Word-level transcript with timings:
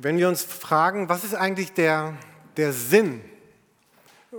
Wenn 0.00 0.16
wir 0.16 0.28
uns 0.28 0.44
fragen, 0.44 1.08
was 1.08 1.24
ist 1.24 1.34
eigentlich 1.34 1.72
der, 1.72 2.16
der 2.56 2.72
Sinn 2.72 3.20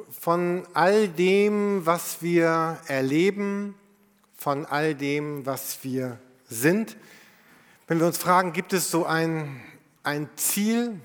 von 0.09 0.65
all 0.73 1.09
dem, 1.09 1.85
was 1.85 2.21
wir 2.21 2.77
erleben, 2.87 3.75
von 4.37 4.65
all 4.65 4.95
dem, 4.95 5.45
was 5.45 5.79
wir 5.83 6.17
sind, 6.47 6.95
wenn 7.89 7.99
wir 7.99 8.07
uns 8.07 8.17
fragen, 8.17 8.53
gibt 8.53 8.71
es 8.71 8.89
so 8.89 9.05
ein, 9.05 9.59
ein 10.01 10.29
Ziel, 10.37 10.97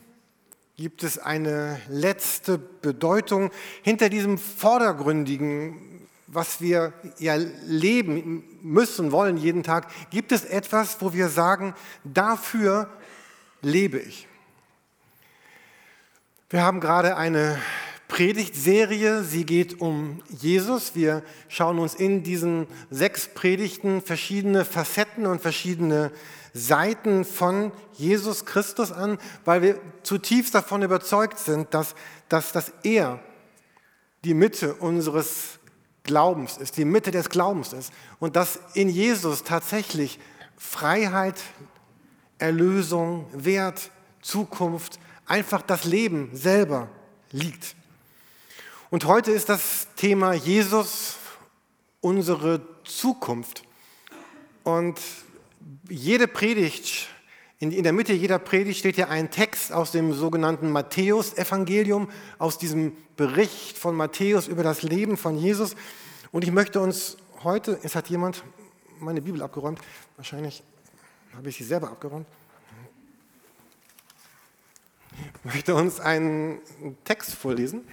gibt 0.77 1.03
es 1.03 1.19
eine 1.19 1.81
letzte 1.89 2.57
Bedeutung 2.57 3.51
hinter 3.83 4.09
diesem 4.09 4.39
vordergründigen, 4.39 6.07
was 6.29 6.61
wir 6.61 6.93
ja 7.19 7.35
leben 7.35 8.45
müssen, 8.63 9.11
wollen 9.11 9.37
jeden 9.37 9.65
Tag, 9.65 9.89
gibt 10.11 10.31
es 10.31 10.45
etwas, 10.45 10.99
wo 11.01 11.13
wir 11.13 11.29
sagen, 11.29 11.75
dafür 12.05 12.89
lebe 13.61 13.99
ich. 13.99 14.29
Wir 16.55 16.63
haben 16.63 16.79
gerade 16.79 17.17
eine 17.17 17.59
Predigtserie, 18.07 19.25
sie 19.25 19.45
geht 19.45 19.81
um 19.81 20.23
Jesus. 20.29 20.95
Wir 20.95 21.25
schauen 21.49 21.81
uns 21.81 21.97
in 21.97 22.23
diesen 22.23 22.69
sechs 22.91 23.27
Predigten 23.27 24.01
verschiedene 24.01 24.65
Facetten 24.65 25.27
und 25.27 25.43
verschiedene 25.43 26.13
Seiten 26.53 27.25
von 27.25 27.73
Jesus 27.95 28.47
Christus 28.47 28.93
an, 28.93 29.19
weil 29.45 29.63
wir 29.63 29.81
zutiefst 30.05 30.55
davon 30.55 30.83
überzeugt 30.83 31.41
sind, 31.41 31.75
dass, 31.75 31.97
dass, 32.29 32.53
dass 32.53 32.73
er 32.85 33.19
die 34.25 34.35
Mitte 34.35 34.75
unseres 34.75 35.59
Glaubens 36.05 36.57
ist, 36.57 36.77
die 36.77 36.85
Mitte 36.85 37.11
des 37.11 37.31
Glaubens 37.31 37.73
ist 37.73 37.93
und 38.21 38.37
dass 38.37 38.61
in 38.75 38.89
Jesus 38.89 39.43
tatsächlich 39.43 40.21
Freiheit, 40.57 41.35
Erlösung, 42.39 43.27
Wert, 43.33 43.91
Zukunft, 44.23 45.01
einfach 45.27 45.63
das 45.63 45.85
Leben 45.85 46.31
selber 46.33 46.89
liegt. 47.33 47.75
Und 48.91 49.07
heute 49.07 49.33
ist 49.33 49.49
das 49.49 49.89
Thema 49.97 50.35
Jesus 50.35 51.17
unsere 52.01 52.61
Zukunft. 52.85 53.65
Und 54.63 55.01
jede 55.89 56.29
Predigt, 56.29 57.09
in, 57.59 57.83
der 57.83 57.93
Mitte 57.93 58.13
jeder 58.13 58.39
Predigt 58.39 58.79
steht 58.79 58.97
ja 58.97 59.09
ein 59.09 59.31
Text 59.31 59.73
aus 59.73 59.91
dem 59.91 60.13
sogenannten 60.13 60.71
Matthäus-Evangelium, 60.71 62.11
aus 62.39 62.59
diesem 62.59 62.97
Bericht 63.17 63.79
von 63.79 63.97
Matthäus 63.97 64.49
über 64.49 64.63
das 64.63 64.83
Leben 64.83 65.17
von 65.17 65.37
Jesus. 65.37 65.75
Und 66.31 66.45
ich 66.45 66.53
möchte 66.53 66.81
uns 66.81 67.17
heute, 67.43 67.79
es 67.83 67.95
hat 67.95 68.09
jemand 68.11 68.45
meine 69.01 69.23
Bibel 69.23 69.43
abgeräumt, 69.43 69.81
wahrscheinlich 70.17 70.63
habe 71.35 71.49
ich 71.49 71.57
sie 71.57 71.65
selber 71.65 71.91
abgeräumt 71.91 72.27
möchte 75.45 75.75
uns 75.75 76.01
einen 76.01 76.61
Text 77.05 77.35
vorlesen 77.35 77.87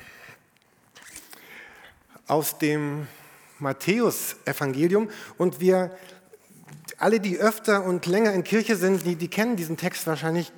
aus 2.27 2.57
dem 2.57 3.07
Matthäus-Evangelium. 3.59 5.09
Und 5.37 5.59
wir, 5.59 5.95
alle, 6.97 7.19
die 7.19 7.37
öfter 7.37 7.83
und 7.83 8.05
länger 8.05 8.33
in 8.33 8.43
Kirche 8.43 8.75
sind, 8.75 9.05
die, 9.05 9.15
die 9.15 9.27
kennen 9.27 9.55
diesen 9.55 9.77
Text 9.77 10.07
wahrscheinlich 10.07 10.51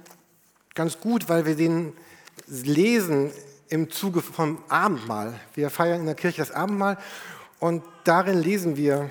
ganz 0.76 1.00
gut, 1.00 1.30
weil 1.30 1.46
wir 1.46 1.56
den 1.56 1.94
lesen 2.48 3.32
im 3.70 3.90
Zuge 3.90 4.22
vom 4.22 4.64
Abendmahl. 4.70 5.40
Wir 5.56 5.70
feiern 5.70 6.02
in 6.02 6.06
der 6.06 6.16
Kirche 6.16 6.42
das 6.42 6.52
Abendmahl 6.52 6.98
und 7.60 7.84
darin 8.04 8.40
lesen 8.40 8.78
wir 8.78 9.10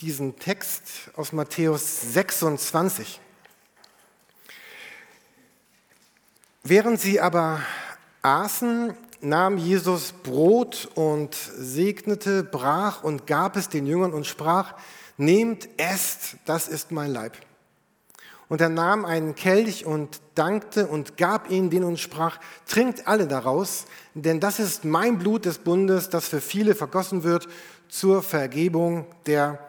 diesen 0.00 0.38
Text 0.38 1.10
aus 1.16 1.32
Matthäus 1.32 2.12
26. 2.12 3.20
Während 6.68 7.00
sie 7.00 7.20
aber 7.20 7.60
aßen, 8.22 8.92
nahm 9.20 9.56
Jesus 9.56 10.10
Brot 10.10 10.88
und 10.96 11.32
segnete, 11.36 12.42
brach 12.42 13.04
und 13.04 13.28
gab 13.28 13.54
es 13.54 13.68
den 13.68 13.86
Jüngern 13.86 14.12
und 14.12 14.26
sprach, 14.26 14.74
nehmt, 15.16 15.68
esst, 15.76 16.38
das 16.44 16.66
ist 16.66 16.90
mein 16.90 17.12
Leib. 17.12 17.36
Und 18.48 18.60
er 18.60 18.68
nahm 18.68 19.04
einen 19.04 19.36
Kelch 19.36 19.86
und 19.86 20.20
dankte 20.34 20.88
und 20.88 21.16
gab 21.16 21.52
ihn 21.52 21.70
den 21.70 21.84
und 21.84 22.00
sprach, 22.00 22.40
trinkt 22.66 23.06
alle 23.06 23.28
daraus, 23.28 23.84
denn 24.14 24.40
das 24.40 24.58
ist 24.58 24.84
mein 24.84 25.18
Blut 25.18 25.44
des 25.44 25.58
Bundes, 25.58 26.10
das 26.10 26.26
für 26.26 26.40
viele 26.40 26.74
vergossen 26.74 27.22
wird 27.22 27.46
zur 27.88 28.24
Vergebung 28.24 29.06
der 29.26 29.60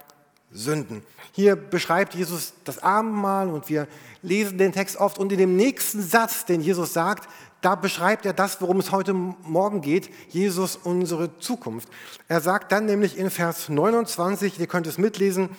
Sünden. 0.58 1.04
Hier 1.32 1.56
beschreibt 1.56 2.16
Jesus 2.16 2.54
das 2.64 2.82
Abendmahl 2.82 3.50
und 3.50 3.70
wir 3.70 3.88
lesen 4.22 4.58
den 4.58 4.72
Text 4.72 4.98
oft 4.98 5.20
und 5.20 5.32
in 5.32 5.38
dem 5.38 5.56
nächsten 5.56 6.02
Satz, 6.02 6.46
den 6.46 6.62
Jesus 6.62 6.94
sagt, 6.94 7.30
da 7.62 7.76
beschreibt 7.76 8.26
er 8.26 8.34
das, 8.34 8.62
worum 8.62 8.80
es 8.80 8.92
heute 8.92 9.14
Morgen 9.14 9.82
geht, 9.82 10.10
Jesus 10.30 10.76
unsere 10.76 11.38
Zukunft. 11.40 11.90
Er 12.28 12.42
sagt 12.42 12.72
dann 12.72 12.86
nämlich 12.86 13.18
in 13.18 13.30
Vers 13.30 13.70
29, 13.70 14.60
ihr 14.60 14.68
könnt 14.68 14.88
es 14.88 14.98
mitlesen, 14.98 15.50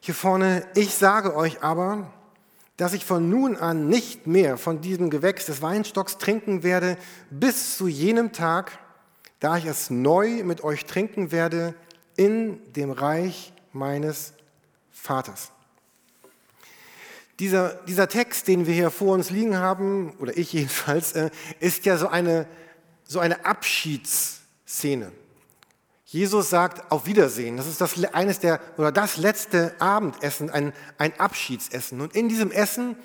hier 0.00 0.14
vorne, 0.14 0.66
ich 0.74 0.94
sage 0.94 1.36
euch 1.36 1.62
aber, 1.62 2.10
dass 2.76 2.92
ich 2.92 3.04
von 3.04 3.28
nun 3.28 3.56
an 3.56 3.88
nicht 3.88 4.26
mehr 4.26 4.58
von 4.58 4.80
diesem 4.80 5.10
Gewächs 5.10 5.46
des 5.46 5.62
Weinstocks 5.62 6.18
trinken 6.18 6.62
werde, 6.62 6.96
bis 7.30 7.76
zu 7.76 7.86
jenem 7.86 8.32
Tag, 8.32 8.78
da 9.40 9.56
ich 9.56 9.66
es 9.66 9.90
neu 9.90 10.42
mit 10.42 10.64
euch 10.64 10.86
trinken 10.86 11.30
werde 11.30 11.74
in 12.16 12.60
dem 12.72 12.90
Reich 12.90 13.52
meines 13.72 14.32
Vaters. 14.90 15.50
Dieser, 17.38 17.74
dieser 17.86 18.08
Text, 18.08 18.46
den 18.46 18.66
wir 18.66 18.74
hier 18.74 18.90
vor 18.90 19.14
uns 19.14 19.30
liegen 19.30 19.56
haben, 19.56 20.12
oder 20.18 20.36
ich 20.36 20.52
jedenfalls, 20.52 21.12
äh, 21.12 21.30
ist 21.60 21.84
ja 21.86 21.96
so 21.96 22.08
eine, 22.08 22.46
so 23.04 23.18
eine 23.18 23.44
Abschiedsszene. 23.44 25.12
Jesus 26.04 26.50
sagt 26.50 26.92
auf 26.92 27.06
Wiedersehen. 27.06 27.56
Das 27.56 27.66
ist 27.66 27.80
das, 27.80 28.04
eines 28.12 28.38
der, 28.38 28.60
oder 28.76 28.92
das 28.92 29.16
letzte 29.16 29.74
Abendessen, 29.80 30.50
ein, 30.50 30.74
ein 30.98 31.18
Abschiedsessen. 31.18 32.02
Und 32.02 32.14
in 32.14 32.28
diesem 32.28 32.50
Essen 32.50 32.96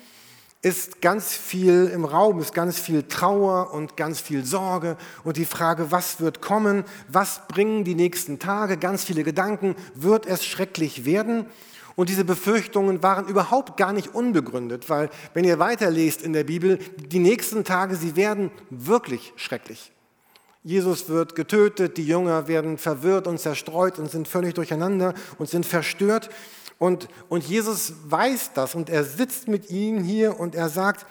ist 0.60 1.00
ganz 1.00 1.32
viel 1.34 1.90
im 1.92 2.04
Raum, 2.04 2.40
ist 2.40 2.52
ganz 2.52 2.78
viel 2.78 3.04
Trauer 3.04 3.72
und 3.72 3.96
ganz 3.96 4.20
viel 4.20 4.44
Sorge 4.44 4.96
und 5.22 5.36
die 5.36 5.44
Frage, 5.44 5.92
was 5.92 6.20
wird 6.20 6.40
kommen, 6.40 6.84
was 7.06 7.42
bringen 7.46 7.84
die 7.84 7.94
nächsten 7.94 8.38
Tage, 8.38 8.76
ganz 8.76 9.04
viele 9.04 9.22
Gedanken, 9.22 9.76
wird 9.94 10.26
es 10.26 10.44
schrecklich 10.44 11.04
werden? 11.04 11.46
Und 11.94 12.08
diese 12.08 12.24
Befürchtungen 12.24 13.02
waren 13.02 13.26
überhaupt 13.26 13.76
gar 13.76 13.92
nicht 13.92 14.14
unbegründet, 14.14 14.88
weil 14.88 15.10
wenn 15.34 15.44
ihr 15.44 15.58
weiterlest 15.58 16.22
in 16.22 16.32
der 16.32 16.44
Bibel, 16.44 16.78
die 16.96 17.18
nächsten 17.18 17.64
Tage, 17.64 17.96
sie 17.96 18.14
werden 18.14 18.50
wirklich 18.70 19.32
schrecklich. 19.36 19.92
Jesus 20.64 21.08
wird 21.08 21.34
getötet, 21.34 21.96
die 21.96 22.06
Jünger 22.06 22.46
werden 22.46 22.78
verwirrt 22.78 23.26
und 23.26 23.38
zerstreut 23.38 23.98
und 23.98 24.10
sind 24.10 24.28
völlig 24.28 24.54
durcheinander 24.54 25.14
und 25.38 25.48
sind 25.48 25.66
verstört. 25.66 26.30
Und, 26.78 27.08
und 27.28 27.44
Jesus 27.44 27.92
weiß 28.04 28.52
das 28.54 28.74
und 28.74 28.88
er 28.88 29.04
sitzt 29.04 29.48
mit 29.48 29.70
ihnen 29.70 30.02
hier 30.04 30.38
und 30.38 30.54
er 30.54 30.68
sagt, 30.68 31.06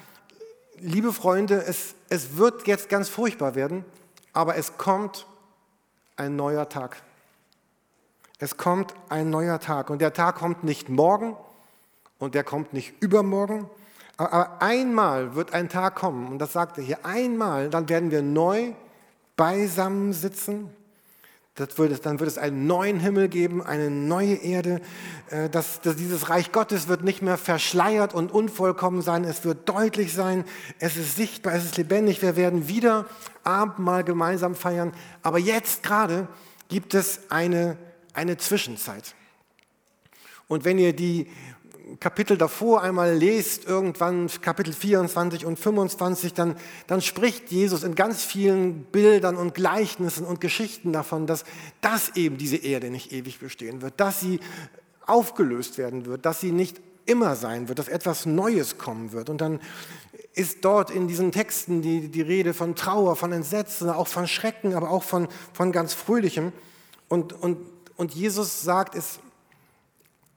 liebe 0.79 1.11
Freunde, 1.11 1.63
es, 1.65 1.95
es 2.09 2.37
wird 2.37 2.67
jetzt 2.67 2.87
ganz 2.89 3.09
furchtbar 3.09 3.55
werden, 3.55 3.83
aber 4.31 4.55
es 4.55 4.77
kommt 4.77 5.27
ein 6.15 6.35
neuer 6.35 6.69
Tag. 6.69 7.01
Es 8.39 8.55
kommt 8.55 8.93
ein 9.09 9.29
neuer 9.29 9.59
Tag 9.59 9.89
und 9.89 9.99
der 9.99 10.13
Tag 10.13 10.35
kommt 10.35 10.63
nicht 10.63 10.89
morgen 10.89 11.35
und 12.19 12.33
der 12.33 12.43
kommt 12.43 12.71
nicht 12.71 12.93
übermorgen, 13.01 13.69
aber 14.15 14.61
einmal 14.61 15.35
wird 15.35 15.53
ein 15.53 15.69
Tag 15.69 15.95
kommen 15.95 16.27
und 16.27 16.39
das 16.39 16.53
sagt 16.53 16.77
er 16.77 16.83
hier, 16.83 17.05
einmal, 17.05 17.69
dann 17.69 17.89
werden 17.89 18.09
wir 18.09 18.21
neu 18.21 18.73
beisammen 19.35 20.13
sitzen 20.13 20.71
wird 21.59 22.05
dann 22.05 22.19
wird 22.19 22.29
es 22.29 22.37
einen 22.37 22.67
neuen 22.67 22.99
Himmel 22.99 23.29
geben, 23.29 23.63
eine 23.63 23.89
neue 23.89 24.35
Erde. 24.35 24.79
Äh, 25.29 25.49
das, 25.49 25.81
das, 25.81 25.95
dieses 25.95 26.29
Reich 26.29 26.51
Gottes 26.51 26.87
wird 26.87 27.03
nicht 27.03 27.21
mehr 27.21 27.37
verschleiert 27.37 28.13
und 28.13 28.31
unvollkommen 28.31 29.01
sein. 29.01 29.23
Es 29.23 29.43
wird 29.43 29.67
deutlich 29.67 30.13
sein. 30.13 30.45
Es 30.79 30.97
ist 30.97 31.15
sichtbar, 31.15 31.53
es 31.53 31.65
ist 31.65 31.77
lebendig. 31.77 32.21
Wir 32.21 32.35
werden 32.35 32.67
wieder 32.67 33.05
Abendmahl 33.43 34.03
gemeinsam 34.03 34.55
feiern. 34.55 34.93
Aber 35.23 35.39
jetzt 35.39 35.83
gerade 35.83 36.27
gibt 36.69 36.93
es 36.93 37.21
eine, 37.29 37.77
eine 38.13 38.37
Zwischenzeit. 38.37 39.15
Und 40.47 40.63
wenn 40.63 40.77
ihr 40.77 40.93
die 40.93 41.29
Kapitel 41.99 42.37
davor 42.37 42.81
einmal 42.81 43.15
lest, 43.15 43.65
irgendwann 43.65 44.29
Kapitel 44.41 44.73
24 44.73 45.45
und 45.45 45.57
25, 45.57 46.33
dann, 46.33 46.55
dann 46.87 47.01
spricht 47.01 47.51
Jesus 47.51 47.83
in 47.83 47.95
ganz 47.95 48.23
vielen 48.23 48.83
Bildern 48.83 49.35
und 49.37 49.53
Gleichnissen 49.53 50.25
und 50.25 50.41
Geschichten 50.41 50.91
davon, 50.91 51.27
dass, 51.27 51.45
dass 51.81 52.15
eben 52.15 52.37
diese 52.37 52.57
Erde 52.57 52.89
nicht 52.89 53.11
ewig 53.13 53.39
bestehen 53.39 53.81
wird, 53.81 53.99
dass 53.99 54.19
sie 54.19 54.39
aufgelöst 55.05 55.77
werden 55.77 56.05
wird, 56.05 56.25
dass 56.25 56.41
sie 56.41 56.51
nicht 56.51 56.81
immer 57.05 57.35
sein 57.35 57.69
wird, 57.69 57.79
dass 57.79 57.87
etwas 57.87 58.25
Neues 58.25 58.77
kommen 58.77 59.13
wird. 59.13 59.29
Und 59.29 59.39
dann 59.39 59.59
ist 60.33 60.65
dort 60.65 60.91
in 60.91 61.07
diesen 61.07 61.31
Texten 61.31 61.81
die, 61.81 62.09
die 62.09 62.21
Rede 62.21 62.53
von 62.53 62.75
Trauer, 62.75 63.15
von 63.15 63.31
Entsetzen, 63.31 63.89
auch 63.89 64.07
von 64.07 64.27
Schrecken, 64.27 64.75
aber 64.75 64.91
auch 64.91 65.03
von, 65.03 65.27
von 65.53 65.71
ganz 65.71 65.93
Fröhlichem. 65.93 66.51
Und, 67.07 67.33
und, 67.33 67.57
und 67.95 68.13
Jesus 68.13 68.61
sagt, 68.61 68.93
es 68.93 69.19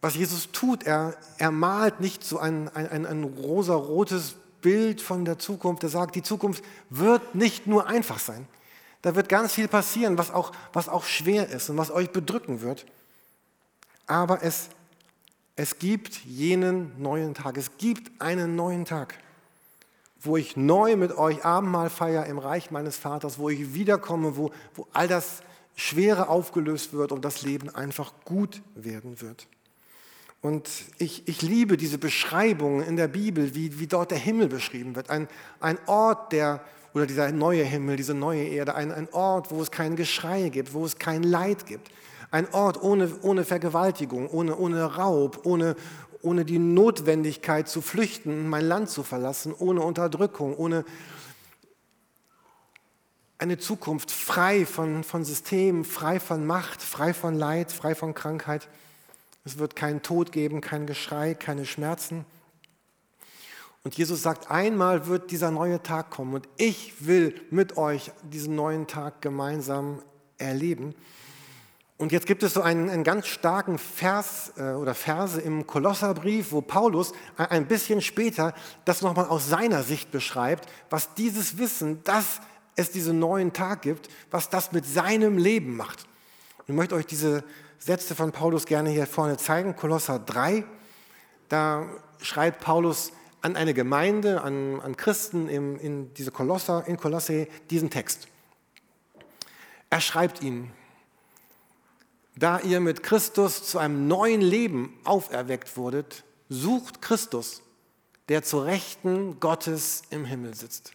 was 0.00 0.14
Jesus 0.14 0.50
tut, 0.52 0.84
er, 0.84 1.16
er 1.38 1.50
malt 1.50 2.00
nicht 2.00 2.24
so 2.24 2.38
ein, 2.38 2.68
ein, 2.70 2.88
ein, 2.88 3.06
ein 3.06 3.24
rosa-rotes 3.24 4.36
Bild 4.62 5.00
von 5.00 5.24
der 5.24 5.38
Zukunft. 5.38 5.82
Er 5.82 5.88
sagt, 5.88 6.14
die 6.14 6.22
Zukunft 6.22 6.64
wird 6.88 7.34
nicht 7.34 7.66
nur 7.66 7.86
einfach 7.86 8.18
sein. 8.18 8.46
Da 9.02 9.14
wird 9.14 9.28
ganz 9.28 9.54
viel 9.54 9.68
passieren, 9.68 10.18
was 10.18 10.30
auch, 10.30 10.52
was 10.72 10.88
auch 10.88 11.04
schwer 11.04 11.48
ist 11.48 11.70
und 11.70 11.78
was 11.78 11.90
euch 11.90 12.10
bedrücken 12.10 12.60
wird. 12.60 12.86
Aber 14.06 14.42
es, 14.42 14.68
es 15.56 15.78
gibt 15.78 16.24
jenen 16.24 17.00
neuen 17.00 17.34
Tag. 17.34 17.56
Es 17.56 17.76
gibt 17.78 18.20
einen 18.20 18.56
neuen 18.56 18.84
Tag, 18.84 19.18
wo 20.20 20.36
ich 20.36 20.56
neu 20.56 20.96
mit 20.96 21.16
euch 21.16 21.44
Abendmahl 21.44 21.88
feiere 21.88 22.26
im 22.26 22.38
Reich 22.38 22.70
meines 22.70 22.96
Vaters, 22.96 23.38
wo 23.38 23.48
ich 23.48 23.72
wiederkomme, 23.72 24.36
wo, 24.36 24.50
wo 24.74 24.86
all 24.92 25.08
das 25.08 25.42
Schwere 25.76 26.28
aufgelöst 26.28 26.92
wird 26.92 27.12
und 27.12 27.24
das 27.24 27.42
Leben 27.42 27.74
einfach 27.74 28.12
gut 28.24 28.60
werden 28.74 29.20
wird. 29.20 29.46
Und 30.42 30.70
ich, 30.98 31.28
ich 31.28 31.42
liebe 31.42 31.76
diese 31.76 31.98
Beschreibungen 31.98 32.86
in 32.86 32.96
der 32.96 33.08
Bibel, 33.08 33.54
wie, 33.54 33.78
wie 33.78 33.86
dort 33.86 34.10
der 34.10 34.18
Himmel 34.18 34.48
beschrieben 34.48 34.96
wird. 34.96 35.10
Ein, 35.10 35.28
ein 35.60 35.78
Ort, 35.86 36.32
der, 36.32 36.64
oder 36.94 37.06
dieser 37.06 37.30
neue 37.30 37.62
Himmel, 37.62 37.96
diese 37.96 38.14
neue 38.14 38.44
Erde, 38.44 38.74
ein, 38.74 38.90
ein 38.90 39.08
Ort, 39.12 39.50
wo 39.50 39.60
es 39.60 39.70
kein 39.70 39.96
Geschrei 39.96 40.48
gibt, 40.48 40.72
wo 40.72 40.86
es 40.86 40.98
kein 40.98 41.22
Leid 41.22 41.66
gibt. 41.66 41.90
Ein 42.30 42.52
Ort 42.54 42.82
ohne, 42.82 43.10
ohne 43.20 43.44
Vergewaltigung, 43.44 44.28
ohne, 44.30 44.56
ohne 44.56 44.82
Raub, 44.84 45.40
ohne, 45.44 45.76
ohne 46.22 46.46
die 46.46 46.58
Notwendigkeit 46.58 47.68
zu 47.68 47.82
flüchten, 47.82 48.48
mein 48.48 48.64
Land 48.64 48.88
zu 48.88 49.02
verlassen, 49.02 49.54
ohne 49.58 49.82
Unterdrückung, 49.82 50.56
ohne 50.56 50.84
eine 53.36 53.58
Zukunft 53.58 54.10
frei 54.10 54.64
von, 54.64 55.04
von 55.04 55.24
Systemen, 55.24 55.84
frei 55.84 56.18
von 56.18 56.46
Macht, 56.46 56.82
frei 56.82 57.12
von 57.12 57.34
Leid, 57.34 57.72
frei 57.72 57.94
von 57.94 58.14
Krankheit. 58.14 58.68
Es 59.44 59.58
wird 59.58 59.76
keinen 59.76 60.02
Tod 60.02 60.32
geben, 60.32 60.60
kein 60.60 60.86
Geschrei, 60.86 61.34
keine 61.34 61.64
Schmerzen. 61.64 62.26
Und 63.82 63.96
Jesus 63.96 64.22
sagt, 64.22 64.50
einmal 64.50 65.06
wird 65.06 65.30
dieser 65.30 65.50
neue 65.50 65.82
Tag 65.82 66.10
kommen 66.10 66.34
und 66.34 66.48
ich 66.58 67.06
will 67.06 67.40
mit 67.50 67.78
euch 67.78 68.12
diesen 68.22 68.54
neuen 68.54 68.86
Tag 68.86 69.22
gemeinsam 69.22 70.02
erleben. 70.36 70.94
Und 71.96 72.12
jetzt 72.12 72.26
gibt 72.26 72.42
es 72.42 72.54
so 72.54 72.62
einen, 72.62 72.88
einen 72.88 73.04
ganz 73.04 73.26
starken 73.26 73.78
Vers 73.78 74.52
äh, 74.56 74.72
oder 74.72 74.94
Verse 74.94 75.40
im 75.40 75.66
Kolosserbrief, 75.66 76.52
wo 76.52 76.62
Paulus 76.62 77.12
ein 77.36 77.66
bisschen 77.66 78.00
später 78.00 78.54
das 78.86 79.02
nochmal 79.02 79.26
aus 79.26 79.48
seiner 79.48 79.82
Sicht 79.82 80.10
beschreibt, 80.10 80.66
was 80.88 81.14
dieses 81.14 81.58
Wissen, 81.58 82.02
dass 82.04 82.40
es 82.74 82.90
diesen 82.90 83.18
neuen 83.18 83.52
Tag 83.52 83.82
gibt, 83.82 84.08
was 84.30 84.48
das 84.48 84.72
mit 84.72 84.86
seinem 84.86 85.36
Leben 85.36 85.76
macht. 85.76 86.06
Und 86.58 86.68
ich 86.68 86.74
möchte 86.74 86.94
euch 86.94 87.06
diese 87.06 87.44
Sätze 87.80 88.14
von 88.14 88.30
Paulus 88.30 88.66
gerne 88.66 88.90
hier 88.90 89.06
vorne 89.06 89.38
zeigen. 89.38 89.74
Kolosser 89.74 90.18
3, 90.18 90.64
da 91.48 91.86
schreibt 92.20 92.60
Paulus 92.60 93.12
an 93.40 93.56
eine 93.56 93.72
Gemeinde, 93.72 94.42
an, 94.42 94.80
an 94.80 94.98
Christen 94.98 95.48
in, 95.48 95.78
in 95.78 96.12
diese 96.12 96.30
Kolosser, 96.30 96.86
in 96.86 96.98
Kolosse 96.98 97.48
diesen 97.70 97.88
Text. 97.88 98.28
Er 99.88 100.02
schreibt 100.02 100.42
ihnen, 100.42 100.70
da 102.36 102.60
ihr 102.60 102.80
mit 102.80 103.02
Christus 103.02 103.64
zu 103.64 103.78
einem 103.78 104.06
neuen 104.08 104.42
Leben 104.42 104.98
auferweckt 105.04 105.78
wurdet, 105.78 106.24
sucht 106.50 107.00
Christus, 107.00 107.62
der 108.28 108.42
zu 108.42 108.58
Rechten 108.60 109.40
Gottes 109.40 110.02
im 110.10 110.26
Himmel 110.26 110.54
sitzt. 110.54 110.92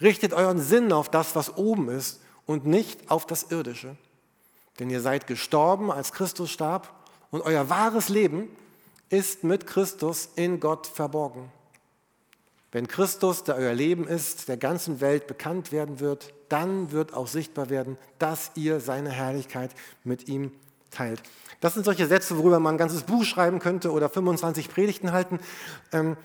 Richtet 0.00 0.32
euren 0.32 0.58
Sinn 0.58 0.90
auf 0.90 1.10
das, 1.10 1.36
was 1.36 1.58
oben 1.58 1.90
ist 1.90 2.22
und 2.46 2.64
nicht 2.64 3.10
auf 3.10 3.26
das 3.26 3.50
Irdische. 3.50 3.96
Denn 4.78 4.90
ihr 4.90 5.00
seid 5.00 5.26
gestorben, 5.26 5.90
als 5.90 6.12
Christus 6.12 6.50
starb, 6.50 6.92
und 7.30 7.42
euer 7.42 7.68
wahres 7.68 8.08
Leben 8.08 8.48
ist 9.10 9.44
mit 9.44 9.66
Christus 9.66 10.30
in 10.36 10.60
Gott 10.60 10.86
verborgen. 10.86 11.50
Wenn 12.70 12.86
Christus, 12.86 13.44
der 13.44 13.56
euer 13.56 13.72
Leben 13.72 14.06
ist, 14.06 14.48
der 14.48 14.58
ganzen 14.58 15.00
Welt 15.00 15.26
bekannt 15.26 15.72
werden 15.72 16.00
wird, 16.00 16.34
dann 16.50 16.92
wird 16.92 17.14
auch 17.14 17.26
sichtbar 17.26 17.70
werden, 17.70 17.96
dass 18.18 18.50
ihr 18.54 18.80
seine 18.80 19.10
Herrlichkeit 19.10 19.70
mit 20.04 20.28
ihm 20.28 20.52
teilt. 20.90 21.22
Das 21.60 21.74
sind 21.74 21.84
solche 21.84 22.06
Sätze, 22.06 22.36
worüber 22.36 22.60
man 22.60 22.74
ein 22.74 22.78
ganzes 22.78 23.02
Buch 23.02 23.24
schreiben 23.24 23.58
könnte 23.58 23.90
oder 23.90 24.08
25 24.08 24.68
Predigten 24.68 25.12
halten. 25.12 25.40
Ähm, 25.92 26.16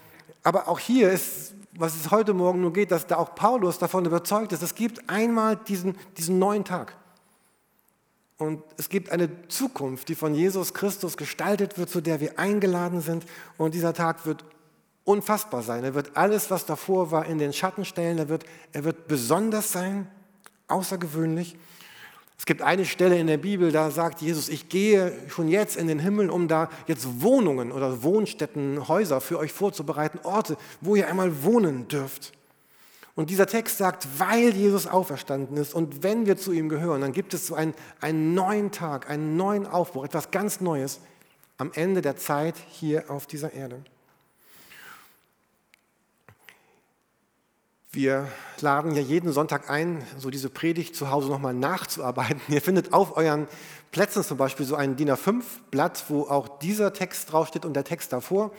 aber 0.44 0.68
auch 0.68 0.80
hier 0.80 1.12
ist, 1.12 1.54
was 1.76 1.96
es 1.96 2.12
heute 2.12 2.34
Morgen 2.34 2.62
nur 2.62 2.74
geht, 2.74 2.92
dass 2.92 3.08
da 3.08 3.18
auch 3.18 3.36
Paulus 3.36 3.80
davon 3.80 4.06
überzeugt 4.06 4.52
ist, 4.52 4.62
es 4.62 4.76
gibt 4.76 5.10
einmal 5.10 5.56
diesen, 5.56 5.98
diesen 6.18 6.40
neuen 6.40 6.66
Tag. 6.66 6.96
Und 8.44 8.64
es 8.78 8.90
gibt 8.90 9.10
eine 9.10 9.30
Zukunft, 9.48 10.10
die 10.10 10.16
von 10.16 10.36
Jesus 10.36 10.74
Christus 10.74 11.18
gestaltet 11.18 11.78
wird, 11.78 11.90
zu 11.90 12.02
der 12.02 12.20
wir 12.20 12.38
eingeladen 12.38 13.02
sind. 13.02 13.26
Und 13.58 13.74
dieser 13.74 13.94
Tag 13.94 14.26
wird 14.26 14.44
unfassbar 15.06 15.64
sein. 15.64 15.84
Er 15.84 15.96
wird 15.96 16.16
alles, 16.16 16.52
was 16.52 16.66
davor 16.66 17.12
war, 17.12 17.26
in 17.26 17.38
den 17.38 17.54
Schatten 17.54 17.86
stellen. 17.86 18.18
Er 18.18 18.30
wird, 18.30 18.46
er 18.72 18.84
wird 18.84 19.08
besonders 19.08 19.72
sein, 19.72 20.08
außergewöhnlich. 20.68 21.56
Es 22.38 22.46
gibt 22.46 22.62
eine 22.62 22.84
Stelle 22.84 23.18
in 23.18 23.28
der 23.28 23.38
Bibel, 23.38 23.72
da 23.72 23.90
sagt 23.90 24.22
Jesus, 24.22 24.50
ich 24.50 24.68
gehe 24.68 25.14
schon 25.30 25.48
jetzt 25.48 25.78
in 25.78 25.88
den 25.88 26.00
Himmel, 26.00 26.30
um 26.30 26.48
da 26.50 26.70
jetzt 26.88 27.22
Wohnungen 27.22 27.72
oder 27.72 28.04
Wohnstätten, 28.04 28.88
Häuser 28.88 29.22
für 29.22 29.40
euch 29.40 29.54
vorzubereiten, 29.54 30.20
Orte, 30.24 30.58
wo 30.82 30.96
ihr 30.96 31.08
einmal 31.08 31.44
wohnen 31.44 31.88
dürft. 31.88 32.34
Und 33.16 33.30
dieser 33.30 33.46
Text 33.46 33.78
sagt, 33.78 34.08
weil 34.18 34.56
Jesus 34.56 34.88
auferstanden 34.88 35.58
ist 35.58 35.76
und 35.76 36.02
wenn 36.02 36.26
wir 36.26 36.36
zu 36.36 36.52
ihm 36.52 36.68
gehören, 36.68 37.02
dann 37.02 37.12
gibt 37.12 37.34
es 37.34 37.46
so 37.46 37.54
einen, 37.54 37.76
einen 38.02 38.34
neuen 38.34 38.72
Tag, 38.72 39.10
einen 39.10 39.38
neuen 39.38 39.68
Aufbruch, 39.68 40.04
etwas 40.06 40.32
ganz 40.32 40.62
Neues 40.62 41.00
am 41.58 41.72
Ende 41.74 42.02
der 42.02 42.18
Zeit 42.18 42.56
hier 42.70 43.12
auf 43.12 43.28
dieser 43.28 43.54
Erde. 43.54 43.84
Wir 47.92 48.28
laden 48.60 48.96
ja 48.96 49.02
jeden 49.04 49.32
Sonntag 49.32 49.70
ein, 49.70 50.04
so 50.18 50.32
diese 50.32 50.50
Predigt 50.50 50.96
zu 50.96 51.12
Hause 51.12 51.30
nochmal 51.30 51.54
nachzuarbeiten. 51.54 52.42
Ihr 52.48 52.60
findet 52.60 52.92
auf 52.92 53.16
euren 53.16 53.48
Plätzen 53.92 54.24
zum 54.24 54.40
Beispiel 54.40 54.66
so 54.66 54.76
ein 54.76 54.96
DIN 54.96 55.12
A5-Blatt, 55.12 56.06
wo 56.08 56.24
auch 56.24 56.58
dieser 56.58 56.92
Text 56.94 57.32
draufsteht 57.32 57.66
und 57.66 57.76
der 57.76 57.84
Text 57.84 58.12
davor. 58.12 58.52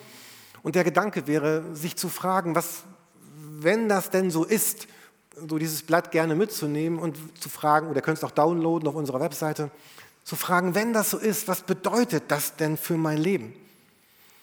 Und 0.63 0.75
der 0.75 0.85
Gedanke 0.85 1.27
wäre, 1.27 1.75
sich 1.75 1.97
zu 1.97 2.07
fragen, 2.07 2.55
was, 2.55 2.83
wenn 3.63 3.89
das 3.89 4.09
denn 4.09 4.31
so 4.31 4.43
ist, 4.43 4.87
so 5.47 5.57
dieses 5.57 5.83
Blatt 5.83 6.11
gerne 6.11 6.35
mitzunehmen 6.35 6.99
und 6.99 7.17
zu 7.39 7.49
fragen, 7.49 7.87
oder 7.87 7.97
ihr 7.97 8.01
könnt 8.01 8.17
es 8.17 8.23
auch 8.23 8.31
downloaden 8.31 8.87
auf 8.87 8.95
unserer 8.95 9.19
Webseite, 9.19 9.69
zu 10.23 10.35
fragen, 10.35 10.73
wenn 10.75 10.93
das 10.93 11.11
so 11.11 11.17
ist, 11.17 11.47
was 11.47 11.61
bedeutet 11.61 12.23
das 12.29 12.55
denn 12.55 12.77
für 12.77 12.97
mein 12.97 13.17
Leben? 13.17 13.53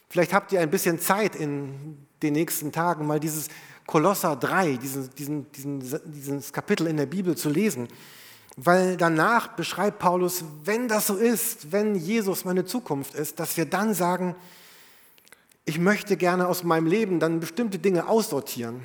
Vielleicht 0.08 0.32
habt 0.32 0.52
ihr 0.52 0.60
ein 0.60 0.70
bisschen 0.70 1.00
Zeit 1.00 1.34
in 1.34 2.06
den 2.22 2.34
nächsten 2.34 2.70
Tagen, 2.70 3.06
mal 3.06 3.18
dieses 3.18 3.48
Kolosser 3.86 4.36
3, 4.36 4.76
diesen, 4.76 5.10
diesen, 5.14 5.52
diesen, 5.52 6.00
dieses 6.04 6.52
Kapitel 6.52 6.86
in 6.86 6.98
der 6.98 7.06
Bibel 7.06 7.36
zu 7.36 7.48
lesen. 7.48 7.88
Weil 8.56 8.96
danach 8.96 9.48
beschreibt 9.48 9.98
Paulus, 9.98 10.44
wenn 10.64 10.86
das 10.86 11.06
so 11.06 11.16
ist, 11.16 11.72
wenn 11.72 11.94
Jesus 11.96 12.44
meine 12.44 12.64
Zukunft 12.64 13.14
ist, 13.14 13.40
dass 13.40 13.56
wir 13.56 13.64
dann 13.64 13.94
sagen, 13.94 14.36
ich 15.64 15.78
möchte 15.78 16.16
gerne 16.16 16.46
aus 16.46 16.62
meinem 16.62 16.86
Leben 16.86 17.18
dann 17.18 17.40
bestimmte 17.40 17.78
Dinge 17.78 18.06
aussortieren 18.06 18.82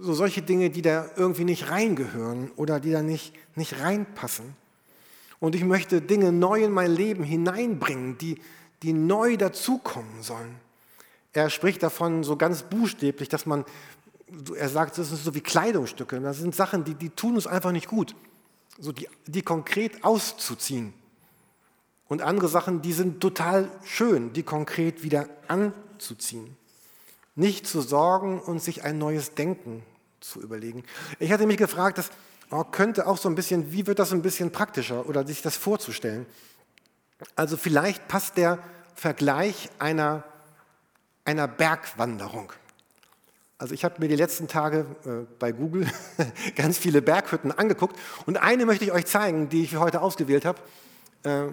so 0.00 0.12
solche 0.14 0.42
Dinge, 0.42 0.70
die 0.70 0.82
da 0.82 1.10
irgendwie 1.16 1.44
nicht 1.44 1.70
reingehören 1.70 2.50
oder 2.56 2.80
die 2.80 2.90
da 2.90 3.02
nicht, 3.02 3.34
nicht 3.56 3.80
reinpassen. 3.80 4.56
Und 5.40 5.54
ich 5.54 5.64
möchte 5.64 6.00
Dinge 6.00 6.32
neu 6.32 6.64
in 6.64 6.72
mein 6.72 6.92
Leben 6.92 7.22
hineinbringen, 7.22 8.18
die, 8.18 8.40
die 8.82 8.92
neu 8.92 9.36
dazukommen 9.36 10.22
sollen. 10.22 10.54
Er 11.32 11.50
spricht 11.50 11.82
davon 11.82 12.24
so 12.24 12.36
ganz 12.36 12.62
buchstäblich, 12.62 13.28
dass 13.28 13.46
man, 13.46 13.64
er 14.56 14.68
sagt, 14.68 14.98
das 14.98 15.08
sind 15.08 15.20
so 15.20 15.34
wie 15.34 15.40
Kleidungsstücke. 15.40 16.20
Das 16.20 16.38
sind 16.38 16.54
Sachen, 16.54 16.84
die, 16.84 16.94
die 16.94 17.10
tun 17.10 17.34
uns 17.34 17.46
einfach 17.46 17.72
nicht 17.72 17.88
gut. 17.88 18.16
So 18.78 18.92
die, 18.92 19.08
die 19.26 19.42
konkret 19.42 20.04
auszuziehen. 20.04 20.92
Und 22.08 22.22
andere 22.22 22.48
Sachen, 22.48 22.82
die 22.82 22.92
sind 22.92 23.20
total 23.20 23.70
schön, 23.84 24.32
die 24.32 24.42
konkret 24.42 25.02
wieder 25.02 25.28
anzuziehen 25.46 26.57
nicht 27.38 27.66
zu 27.66 27.80
sorgen 27.80 28.40
und 28.40 28.60
sich 28.60 28.84
ein 28.84 28.98
neues 28.98 29.34
Denken 29.34 29.82
zu 30.20 30.40
überlegen. 30.40 30.82
Ich 31.20 31.32
hatte 31.32 31.46
mich 31.46 31.56
gefragt, 31.56 31.98
das 31.98 32.10
oh, 32.50 32.64
könnte 32.64 33.06
auch 33.06 33.16
so 33.16 33.28
ein 33.28 33.36
bisschen, 33.36 33.72
wie 33.72 33.86
wird 33.86 34.00
das 34.00 34.12
ein 34.12 34.22
bisschen 34.22 34.50
praktischer 34.50 35.08
oder 35.08 35.26
sich 35.26 35.40
das 35.40 35.56
vorzustellen? 35.56 36.26
Also 37.36 37.56
vielleicht 37.56 38.08
passt 38.08 38.36
der 38.36 38.58
Vergleich 38.94 39.70
einer, 39.78 40.24
einer 41.24 41.46
Bergwanderung. 41.46 42.52
Also 43.56 43.74
ich 43.74 43.84
habe 43.84 43.96
mir 43.98 44.08
die 44.08 44.16
letzten 44.16 44.48
Tage 44.48 44.86
äh, 45.04 45.26
bei 45.38 45.52
Google 45.52 45.86
ganz 46.56 46.78
viele 46.78 47.02
Berghütten 47.02 47.52
angeguckt 47.52 47.96
und 48.26 48.36
eine 48.36 48.66
möchte 48.66 48.84
ich 48.84 48.92
euch 48.92 49.06
zeigen, 49.06 49.48
die 49.48 49.62
ich 49.62 49.70
für 49.70 49.80
heute 49.80 50.00
ausgewählt 50.00 50.44
habe. 50.44 50.60
Äh, 51.22 51.52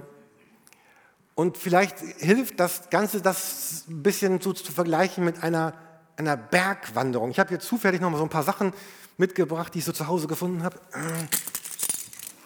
und 1.36 1.58
vielleicht 1.58 2.00
hilft 2.00 2.60
das 2.62 2.89
Ganze, 2.89 3.22
das 3.22 3.84
ein 3.89 4.01
bisschen 4.01 4.39
so 4.39 4.54
zu 4.54 4.72
vergleichen 4.72 5.25
mit 5.25 5.44
einer, 5.44 5.74
einer 6.15 6.38
Bergwanderung. 6.38 7.30
Ich 7.30 7.39
habe 7.39 7.50
hier 7.50 7.60
zufällig 7.60 8.00
noch 8.00 8.10
mal 8.10 8.18
so 8.18 8.24
ein 8.24 8.30
paar 8.30 8.44
Sachen 8.44 8.74
mitgebracht, 9.18 9.74
die 9.74 9.80
ich 9.80 9.86
so 9.86 9.92
zu 9.92 10.08
Hause 10.08 10.27
gefunden 10.27 10.63
habe. 10.63 10.80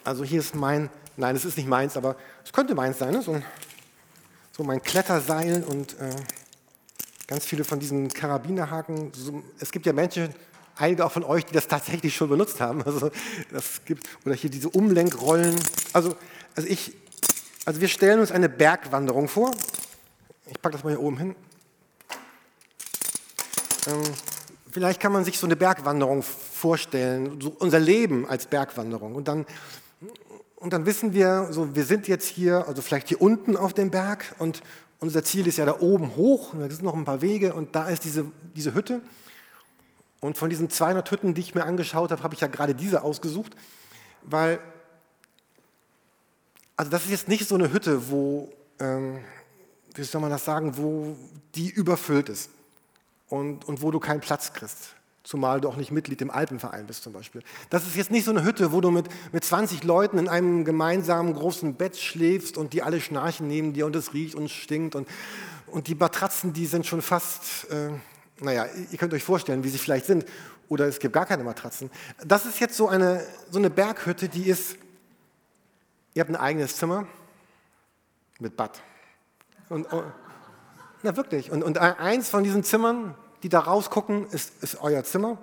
Also 0.02 0.24
hier 0.24 0.40
ist 0.40 0.56
mein, 0.56 0.90
nein, 1.16 1.36
es 1.36 1.44
ist 1.44 1.56
nicht 1.56 1.68
meins, 1.68 1.96
aber 1.96 2.16
es 2.44 2.52
könnte 2.52 2.74
meins 2.74 2.98
sein, 2.98 3.12
ne? 3.12 3.22
so, 3.22 3.40
so, 4.56 4.64
mein 4.64 4.82
Kletterseil 4.82 5.62
und 5.62 5.98
äh, 6.00 6.10
ganz 7.28 7.44
viele 7.44 7.62
von 7.62 7.78
diesen 7.78 8.08
Karabinerhaken. 8.08 9.12
Es 9.60 9.70
gibt 9.70 9.86
ja 9.86 9.92
Menschen, 9.92 10.34
einige 10.74 11.04
auch 11.04 11.12
von 11.12 11.22
euch, 11.22 11.44
die 11.44 11.54
das 11.54 11.68
tatsächlich 11.68 12.16
schon 12.16 12.28
benutzt 12.28 12.60
haben. 12.60 12.82
Also 12.86 13.10
das 13.52 13.84
gibt, 13.84 14.08
oder 14.24 14.34
hier 14.34 14.50
diese 14.50 14.68
Umlenkrollen. 14.68 15.54
Also, 15.92 16.16
also, 16.56 16.68
ich, 16.68 16.96
also 17.70 17.80
wir 17.80 17.86
stellen 17.86 18.18
uns 18.18 18.32
eine 18.32 18.48
Bergwanderung 18.48 19.28
vor. 19.28 19.52
Ich 20.46 20.60
packe 20.60 20.72
das 20.72 20.82
mal 20.82 20.90
hier 20.90 21.00
oben 21.00 21.18
hin. 21.18 21.36
Ähm, 23.86 24.02
vielleicht 24.72 24.98
kann 24.98 25.12
man 25.12 25.24
sich 25.24 25.38
so 25.38 25.46
eine 25.46 25.54
Bergwanderung 25.54 26.24
vorstellen, 26.24 27.40
so 27.40 27.54
unser 27.60 27.78
Leben 27.78 28.28
als 28.28 28.46
Bergwanderung. 28.46 29.14
Und 29.14 29.28
dann, 29.28 29.46
und 30.56 30.72
dann 30.72 30.84
wissen 30.84 31.12
wir, 31.12 31.46
so, 31.52 31.76
wir 31.76 31.84
sind 31.84 32.08
jetzt 32.08 32.26
hier, 32.26 32.66
also 32.66 32.82
vielleicht 32.82 33.06
hier 33.06 33.22
unten 33.22 33.56
auf 33.56 33.72
dem 33.72 33.92
Berg 33.92 34.34
und 34.40 34.64
unser 34.98 35.22
Ziel 35.22 35.46
ist 35.46 35.58
ja 35.58 35.64
da 35.64 35.78
oben 35.78 36.16
hoch. 36.16 36.54
Und 36.54 36.58
da 36.58 36.68
sind 36.68 36.82
noch 36.82 36.96
ein 36.96 37.04
paar 37.04 37.22
Wege 37.22 37.54
und 37.54 37.76
da 37.76 37.88
ist 37.88 38.04
diese, 38.04 38.26
diese 38.56 38.74
Hütte. 38.74 39.00
Und 40.18 40.36
von 40.36 40.50
diesen 40.50 40.70
200 40.70 41.08
Hütten, 41.08 41.34
die 41.34 41.40
ich 41.42 41.54
mir 41.54 41.66
angeschaut 41.66 42.10
habe, 42.10 42.24
habe 42.24 42.34
ich 42.34 42.40
ja 42.40 42.48
gerade 42.48 42.74
diese 42.74 43.04
ausgesucht, 43.04 43.54
weil, 44.22 44.58
also 46.80 46.90
das 46.90 47.04
ist 47.04 47.10
jetzt 47.10 47.28
nicht 47.28 47.46
so 47.46 47.56
eine 47.56 47.74
Hütte, 47.74 48.08
wo, 48.08 48.50
ähm, 48.78 49.18
wie 49.94 50.02
soll 50.02 50.22
man 50.22 50.30
das 50.30 50.46
sagen, 50.46 50.78
wo 50.78 51.14
die 51.54 51.68
überfüllt 51.68 52.30
ist 52.30 52.48
und, 53.28 53.66
und 53.66 53.82
wo 53.82 53.90
du 53.90 54.00
keinen 54.00 54.20
Platz 54.20 54.54
kriegst. 54.54 54.94
Zumal 55.22 55.60
du 55.60 55.68
auch 55.68 55.76
nicht 55.76 55.90
Mitglied 55.92 56.22
im 56.22 56.30
Alpenverein 56.30 56.86
bist 56.86 57.02
zum 57.02 57.12
Beispiel. 57.12 57.42
Das 57.68 57.86
ist 57.86 57.96
jetzt 57.96 58.10
nicht 58.10 58.24
so 58.24 58.30
eine 58.30 58.44
Hütte, 58.44 58.72
wo 58.72 58.80
du 58.80 58.90
mit, 58.90 59.08
mit 59.30 59.44
20 59.44 59.84
Leuten 59.84 60.16
in 60.16 60.26
einem 60.26 60.64
gemeinsamen 60.64 61.34
großen 61.34 61.74
Bett 61.74 61.98
schläfst 61.98 62.56
und 62.56 62.72
die 62.72 62.82
alle 62.82 63.02
schnarchen 63.02 63.46
neben 63.46 63.74
dir 63.74 63.84
und 63.84 63.94
es 63.94 64.14
riecht 64.14 64.34
und 64.34 64.48
stinkt 64.48 64.94
und, 64.94 65.06
und 65.66 65.86
die 65.86 65.94
Matratzen, 65.94 66.54
die 66.54 66.64
sind 66.64 66.86
schon 66.86 67.02
fast, 67.02 67.68
äh, 67.70 67.90
naja, 68.42 68.64
ihr 68.90 68.96
könnt 68.96 69.12
euch 69.12 69.22
vorstellen, 69.22 69.64
wie 69.64 69.68
sie 69.68 69.76
vielleicht 69.76 70.06
sind. 70.06 70.24
Oder 70.70 70.86
es 70.86 70.98
gibt 70.98 71.12
gar 71.12 71.26
keine 71.26 71.44
Matratzen. 71.44 71.90
Das 72.24 72.46
ist 72.46 72.58
jetzt 72.58 72.78
so 72.78 72.88
eine, 72.88 73.22
so 73.50 73.58
eine 73.58 73.68
Berghütte, 73.68 74.30
die 74.30 74.48
ist, 74.48 74.76
ihr 76.14 76.20
habt 76.20 76.30
ein 76.30 76.36
eigenes 76.36 76.76
Zimmer 76.76 77.06
mit 78.38 78.56
Bad. 78.56 78.80
Und, 79.68 79.92
und, 79.92 79.98
oh, 79.98 80.04
na 81.02 81.16
wirklich. 81.16 81.50
Und, 81.50 81.62
und 81.62 81.78
eins 81.78 82.28
von 82.28 82.44
diesen 82.44 82.64
Zimmern, 82.64 83.14
die 83.42 83.48
da 83.48 83.60
rausgucken, 83.60 84.26
ist, 84.30 84.62
ist 84.62 84.80
euer 84.82 85.04
Zimmer. 85.04 85.38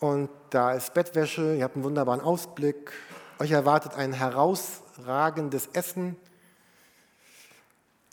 Und 0.00 0.30
da 0.50 0.72
ist 0.72 0.94
Bettwäsche, 0.94 1.56
ihr 1.56 1.64
habt 1.64 1.74
einen 1.74 1.84
wunderbaren 1.84 2.20
Ausblick. 2.20 2.92
Euch 3.38 3.50
erwartet 3.50 3.94
ein 3.94 4.12
herausragendes 4.12 5.68
Essen. 5.72 6.16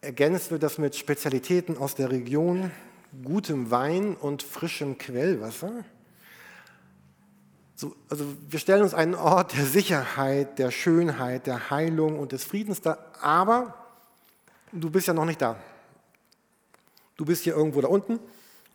Ergänzt 0.01 0.51
wird 0.51 0.63
das 0.63 0.77
mit 0.77 0.95
Spezialitäten 0.95 1.77
aus 1.77 1.95
der 1.95 2.11
Region 2.11 2.71
gutem 3.23 3.71
Wein 3.71 4.15
und 4.15 4.43
frischem 4.43 4.97
Quellwasser. 4.97 5.83
So, 7.75 7.95
also 8.09 8.25
wir 8.49 8.59
stellen 8.59 8.83
uns 8.83 8.93
einen 8.93 9.15
Ort 9.15 9.55
der 9.55 9.65
Sicherheit, 9.65 10.59
der 10.59 10.71
Schönheit, 10.71 11.47
der 11.47 11.69
Heilung 11.69 12.19
und 12.19 12.31
des 12.31 12.43
Friedens 12.43 12.81
da, 12.81 12.97
aber 13.21 13.73
du 14.71 14.89
bist 14.89 15.07
ja 15.07 15.13
noch 15.13 15.25
nicht 15.25 15.41
da. 15.41 15.57
Du 17.17 17.25
bist 17.25 17.43
hier 17.43 17.55
irgendwo 17.55 17.81
da 17.81 17.87
unten 17.87 18.19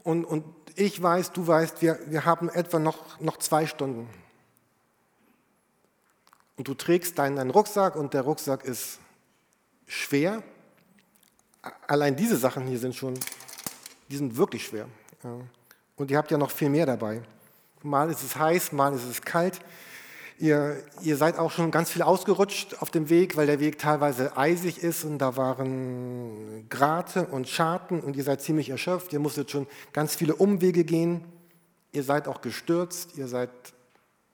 und, 0.02 0.24
und 0.24 0.44
ich 0.76 1.02
weiß, 1.02 1.32
du 1.32 1.46
weißt, 1.46 1.82
wir, 1.82 1.98
wir 2.06 2.24
haben 2.24 2.48
etwa 2.48 2.78
noch, 2.78 3.20
noch 3.20 3.38
zwei 3.38 3.66
Stunden. 3.66 4.08
Und 6.56 6.68
du 6.68 6.74
trägst 6.74 7.18
deinen, 7.18 7.36
deinen 7.36 7.50
Rucksack 7.50 7.96
und 7.96 8.12
der 8.12 8.22
Rucksack 8.22 8.64
ist 8.64 8.98
schwer. 9.86 10.42
Allein 11.86 12.16
diese 12.16 12.36
Sachen 12.36 12.66
hier 12.66 12.78
sind 12.78 12.94
schon 12.94 13.18
die 14.10 14.16
sind 14.16 14.36
wirklich 14.36 14.66
schwer. 14.66 14.88
Und 15.96 16.10
ihr 16.10 16.18
habt 16.18 16.30
ja 16.30 16.38
noch 16.38 16.50
viel 16.50 16.68
mehr 16.68 16.86
dabei. 16.86 17.22
Mal 17.82 18.10
ist 18.10 18.22
es 18.22 18.36
heiß, 18.36 18.72
mal 18.72 18.94
ist 18.94 19.04
es 19.04 19.22
kalt. 19.22 19.60
Ihr, 20.38 20.82
ihr 21.02 21.16
seid 21.16 21.38
auch 21.38 21.50
schon 21.50 21.70
ganz 21.70 21.90
viel 21.90 22.02
ausgerutscht 22.02 22.76
auf 22.80 22.90
dem 22.90 23.10
Weg, 23.10 23.36
weil 23.36 23.46
der 23.46 23.60
Weg 23.60 23.78
teilweise 23.78 24.36
eisig 24.36 24.82
ist 24.82 25.04
und 25.04 25.18
da 25.18 25.36
waren 25.36 26.66
Grate 26.68 27.26
und 27.26 27.48
Scharten 27.48 28.00
und 28.00 28.16
ihr 28.16 28.24
seid 28.24 28.40
ziemlich 28.40 28.70
erschöpft. 28.70 29.12
Ihr 29.12 29.18
musstet 29.18 29.50
schon 29.50 29.66
ganz 29.92 30.14
viele 30.14 30.34
Umwege 30.34 30.84
gehen. 30.84 31.24
Ihr 31.92 32.02
seid 32.02 32.28
auch 32.28 32.40
gestürzt, 32.40 33.16
ihr 33.16 33.28
seid 33.28 33.50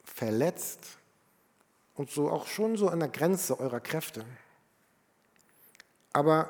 verletzt 0.03 0.79
und 1.95 2.09
so 2.09 2.29
auch 2.29 2.47
schon 2.47 2.77
so 2.77 2.87
an 2.87 2.99
der 2.99 3.09
Grenze 3.09 3.59
eurer 3.59 3.79
Kräfte. 3.79 4.23
Aber 6.13 6.49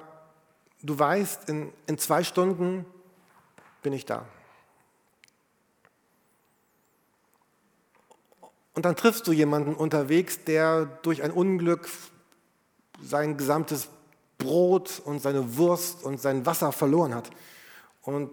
du 0.83 0.97
weißt, 0.97 1.49
in, 1.49 1.73
in 1.87 1.97
zwei 1.97 2.23
Stunden 2.23 2.85
bin 3.81 3.93
ich 3.93 4.05
da. 4.05 4.25
Und 8.77 8.85
dann 8.85 8.95
triffst 8.95 9.25
du 9.25 9.31
jemanden 9.31 9.73
unterwegs, 9.73 10.43
der 10.43 10.85
durch 11.01 11.23
ein 11.23 11.31
Unglück 11.31 11.89
sein 13.01 13.35
gesamtes 13.35 13.87
Brot 14.37 15.01
und 15.03 15.19
seine 15.19 15.57
Wurst 15.57 16.03
und 16.03 16.21
sein 16.21 16.45
Wasser 16.45 16.71
verloren 16.71 17.15
hat. 17.15 17.31
Und 18.03 18.29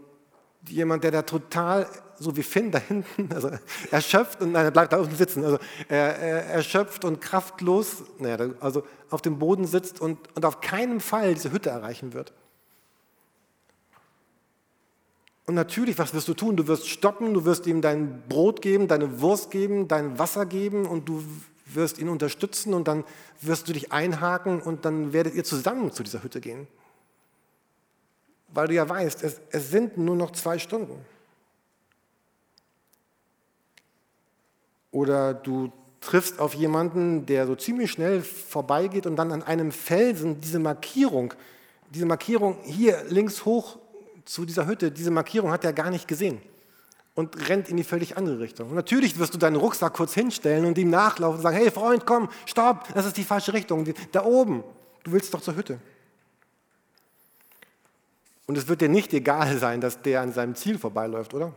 jemand, 0.69 1.03
der 1.03 1.13
da 1.13 1.23
total, 1.23 1.87
so 2.19 2.37
wie 2.37 2.43
Finn 2.43 2.71
da 2.71 2.79
hinten, 2.79 3.33
also 3.35 3.53
erschöpft 3.91 4.43
und 4.43 4.53
nein, 4.53 4.67
er 4.67 4.71
bleibt 4.71 4.93
da 4.93 4.99
unten 4.99 5.17
sitzen, 5.17 5.47
also 5.47 5.57
er, 5.89 6.19
er, 6.19 6.45
erschöpft 6.45 7.07
und 7.07 7.23
kraftlos, 7.23 8.03
naja, 8.19 8.51
also 8.61 8.83
auf 9.09 9.23
dem 9.23 9.39
Boden 9.39 9.67
sitzt 9.67 9.99
und, 9.99 10.19
und 10.37 10.45
auf 10.45 10.61
keinen 10.61 11.01
Fall 11.01 11.33
diese 11.33 11.53
Hütte 11.53 11.71
erreichen 11.71 12.13
wird. 12.13 12.35
Und 15.47 15.55
natürlich, 15.55 15.99
was 15.99 16.15
wirst 16.15 16.29
du 16.29 16.35
tun? 16.35 16.57
Du 16.57 16.67
wirst 16.67 16.89
stoppen, 16.89 17.35
du 17.35 17.45
wirst 17.45 17.67
ihm 17.67 17.83
dein 17.83 18.23
Brot 18.29 18.63
geben, 18.63 18.89
deine 18.89 19.21
Wurst 19.21 19.51
geben, 19.51 19.89
dein 19.89 20.19
Wasser 20.19 20.47
geben 20.47 20.87
und 20.87 21.09
du 21.09 21.23
wirst 21.67 21.99
ihn 21.99 22.09
unterstützen 22.09 22.73
und 22.73 22.89
dann 22.89 23.05
wirst 23.41 23.69
du 23.69 23.73
dich 23.73 23.93
einhaken 23.93 24.61
und 24.63 24.85
dann 24.85 25.13
werdet 25.13 25.35
ihr 25.35 25.45
zusammen 25.45 25.93
zu 25.93 26.03
dieser 26.03 26.23
Hütte 26.23 26.41
gehen. 26.41 26.67
Weil 28.49 28.69
du 28.69 28.75
ja 28.75 28.89
weißt, 28.89 29.23
es, 29.23 29.41
es 29.51 29.71
sind 29.71 29.99
nur 29.99 30.17
noch 30.17 30.31
zwei 30.33 30.59
Stunden. 30.59 31.05
Oder 34.93 35.35
du 35.35 35.73
triffst 36.01 36.39
auf 36.39 36.55
jemanden, 36.55 37.27
der 37.27 37.47
so 37.47 37.57
ziemlich 37.57 37.91
schnell 37.91 38.23
vorbeigeht 38.23 39.07
und 39.07 39.17
dann 39.17 39.33
an 39.33 39.43
einem 39.43 39.73
Felsen 39.73 40.41
diese 40.41 40.61
Markierung, 40.61 41.35
diese 41.91 42.07
Markierung 42.07 42.59
hier 42.63 43.03
links 43.09 43.45
hoch 43.45 43.79
zu 44.25 44.45
dieser 44.45 44.67
Hütte, 44.67 44.91
diese 44.91 45.11
Markierung 45.11 45.51
hat 45.51 45.65
er 45.65 45.73
gar 45.73 45.91
nicht 45.91 46.09
gesehen 46.09 46.41
und 47.15 47.49
rennt 47.49 47.69
in 47.69 47.77
die 47.77 47.85
völlig 47.85 48.17
andere 48.17 48.41
Richtung. 48.41 48.71
Und 48.71 48.75
natürlich 48.75 49.19
wirst 49.19 49.35
du 49.35 49.39
deinen 49.39 49.57
Rucksack 49.57 49.95
kurz 49.95 50.15
hinstellen 50.15 50.65
und 50.65 50.77
ihm 50.79 50.91
nachlaufen 50.91 51.37
und 51.37 51.43
sagen, 51.43 51.57
hey 51.57 51.71
Freund, 51.71 52.07
komm, 52.07 52.29
stopp, 52.47 52.93
das 52.95 53.07
ist 53.07 53.17
die 53.17 53.25
falsche 53.25 53.53
Richtung, 53.53 53.87
da 54.13 54.25
oben, 54.25 54.65
du 55.05 55.13
willst 55.13 55.33
doch 55.33 55.41
zur 55.41 55.57
Hütte. 55.57 55.79
Und 58.47 58.59
es 58.59 58.69
wird 58.69 58.81
dir 58.81 58.89
nicht 58.89 59.13
egal 59.15 59.57
sein, 59.59 59.81
dass 59.81 60.03
der 60.03 60.21
an 60.21 60.33
seinem 60.33 60.55
Ziel 60.55 60.79
vorbeiläuft, 60.79 61.33
oder? 61.33 61.55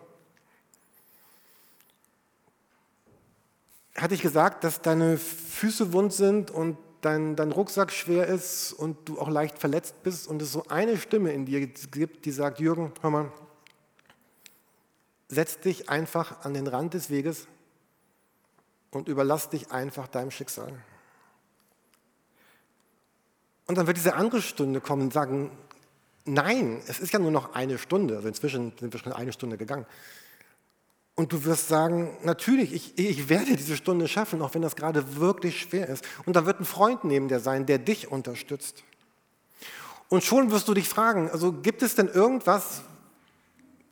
Hatte 3.95 4.13
ich 4.13 4.21
gesagt, 4.21 4.63
dass 4.63 4.81
deine 4.81 5.17
Füße 5.17 5.91
wund 5.91 6.13
sind 6.13 6.51
und 6.51 6.77
dein, 7.07 7.35
dein 7.37 7.51
Rucksack 7.51 7.91
schwer 7.91 8.27
ist 8.27 8.73
und 8.73 9.07
du 9.07 9.19
auch 9.19 9.29
leicht 9.29 9.59
verletzt 9.59 10.03
bist 10.03 10.27
und 10.27 10.41
es 10.41 10.51
so 10.51 10.65
eine 10.67 10.97
Stimme 10.97 11.31
in 11.31 11.45
dir 11.45 11.65
gibt, 11.65 12.25
die 12.25 12.31
sagt, 12.31 12.59
Jürgen, 12.59 12.91
hör 13.01 13.09
mal, 13.09 13.31
setz 15.29 15.59
dich 15.59 15.89
einfach 15.89 16.43
an 16.43 16.53
den 16.53 16.67
Rand 16.67 16.93
des 16.93 17.09
Weges 17.09 17.47
und 18.91 19.07
überlass 19.07 19.49
dich 19.49 19.71
einfach 19.71 20.07
deinem 20.07 20.31
Schicksal. 20.31 20.73
Und 23.67 23.77
dann 23.77 23.87
wird 23.87 23.97
diese 23.97 24.15
andere 24.15 24.41
Stunde 24.41 24.81
kommen 24.81 25.03
und 25.03 25.13
sagen, 25.13 25.51
nein, 26.25 26.81
es 26.87 26.99
ist 26.99 27.13
ja 27.13 27.19
nur 27.19 27.31
noch 27.31 27.53
eine 27.53 27.77
Stunde, 27.77 28.17
also 28.17 28.27
inzwischen 28.27 28.73
sind 28.77 28.91
wir 28.91 28.99
schon 28.99 29.13
eine 29.13 29.31
Stunde 29.31 29.57
gegangen. 29.57 29.85
Und 31.17 31.33
du 31.33 31.45
wirst 31.45 31.67
sagen, 31.67 32.15
natürlich, 32.23 32.71
ich, 32.71 32.97
ich 32.99 33.27
werde 33.27 33.55
diese 33.55 33.75
Stunde 33.75 34.07
schaffen, 34.07 34.39
auch 34.43 34.53
wenn 34.53 34.61
das 34.61 34.75
gerade 34.75 35.17
wirklich 35.17 35.59
schwer 35.59 35.89
ist. 35.89 36.05
Und 36.27 36.35
da 36.35 36.45
wird 36.45 36.59
ein 36.59 36.65
Freund 36.65 37.03
neben 37.03 37.27
dir 37.27 37.39
sein, 37.39 37.65
der 37.65 37.79
dich 37.79 38.11
unterstützt. 38.11 38.83
Und 40.09 40.23
schon 40.23 40.51
wirst 40.51 40.67
du 40.67 40.75
dich 40.75 40.87
fragen, 40.87 41.27
also 41.31 41.51
gibt 41.51 41.81
es 41.81 41.95
denn 41.95 42.07
irgendwas, 42.07 42.83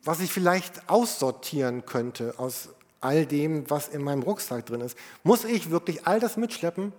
was 0.04 0.20
ich 0.20 0.30
vielleicht 0.30 0.88
aussortieren 0.88 1.84
könnte 1.84 2.34
aus 2.38 2.68
all 3.00 3.26
dem, 3.26 3.68
was 3.68 3.88
in 3.88 4.04
meinem 4.04 4.22
Rucksack 4.22 4.64
drin 4.64 4.80
ist? 4.80 4.96
Muss 5.24 5.42
ich 5.42 5.70
wirklich 5.70 6.06
all 6.06 6.20
das 6.20 6.36
mitschleppen, 6.36 6.92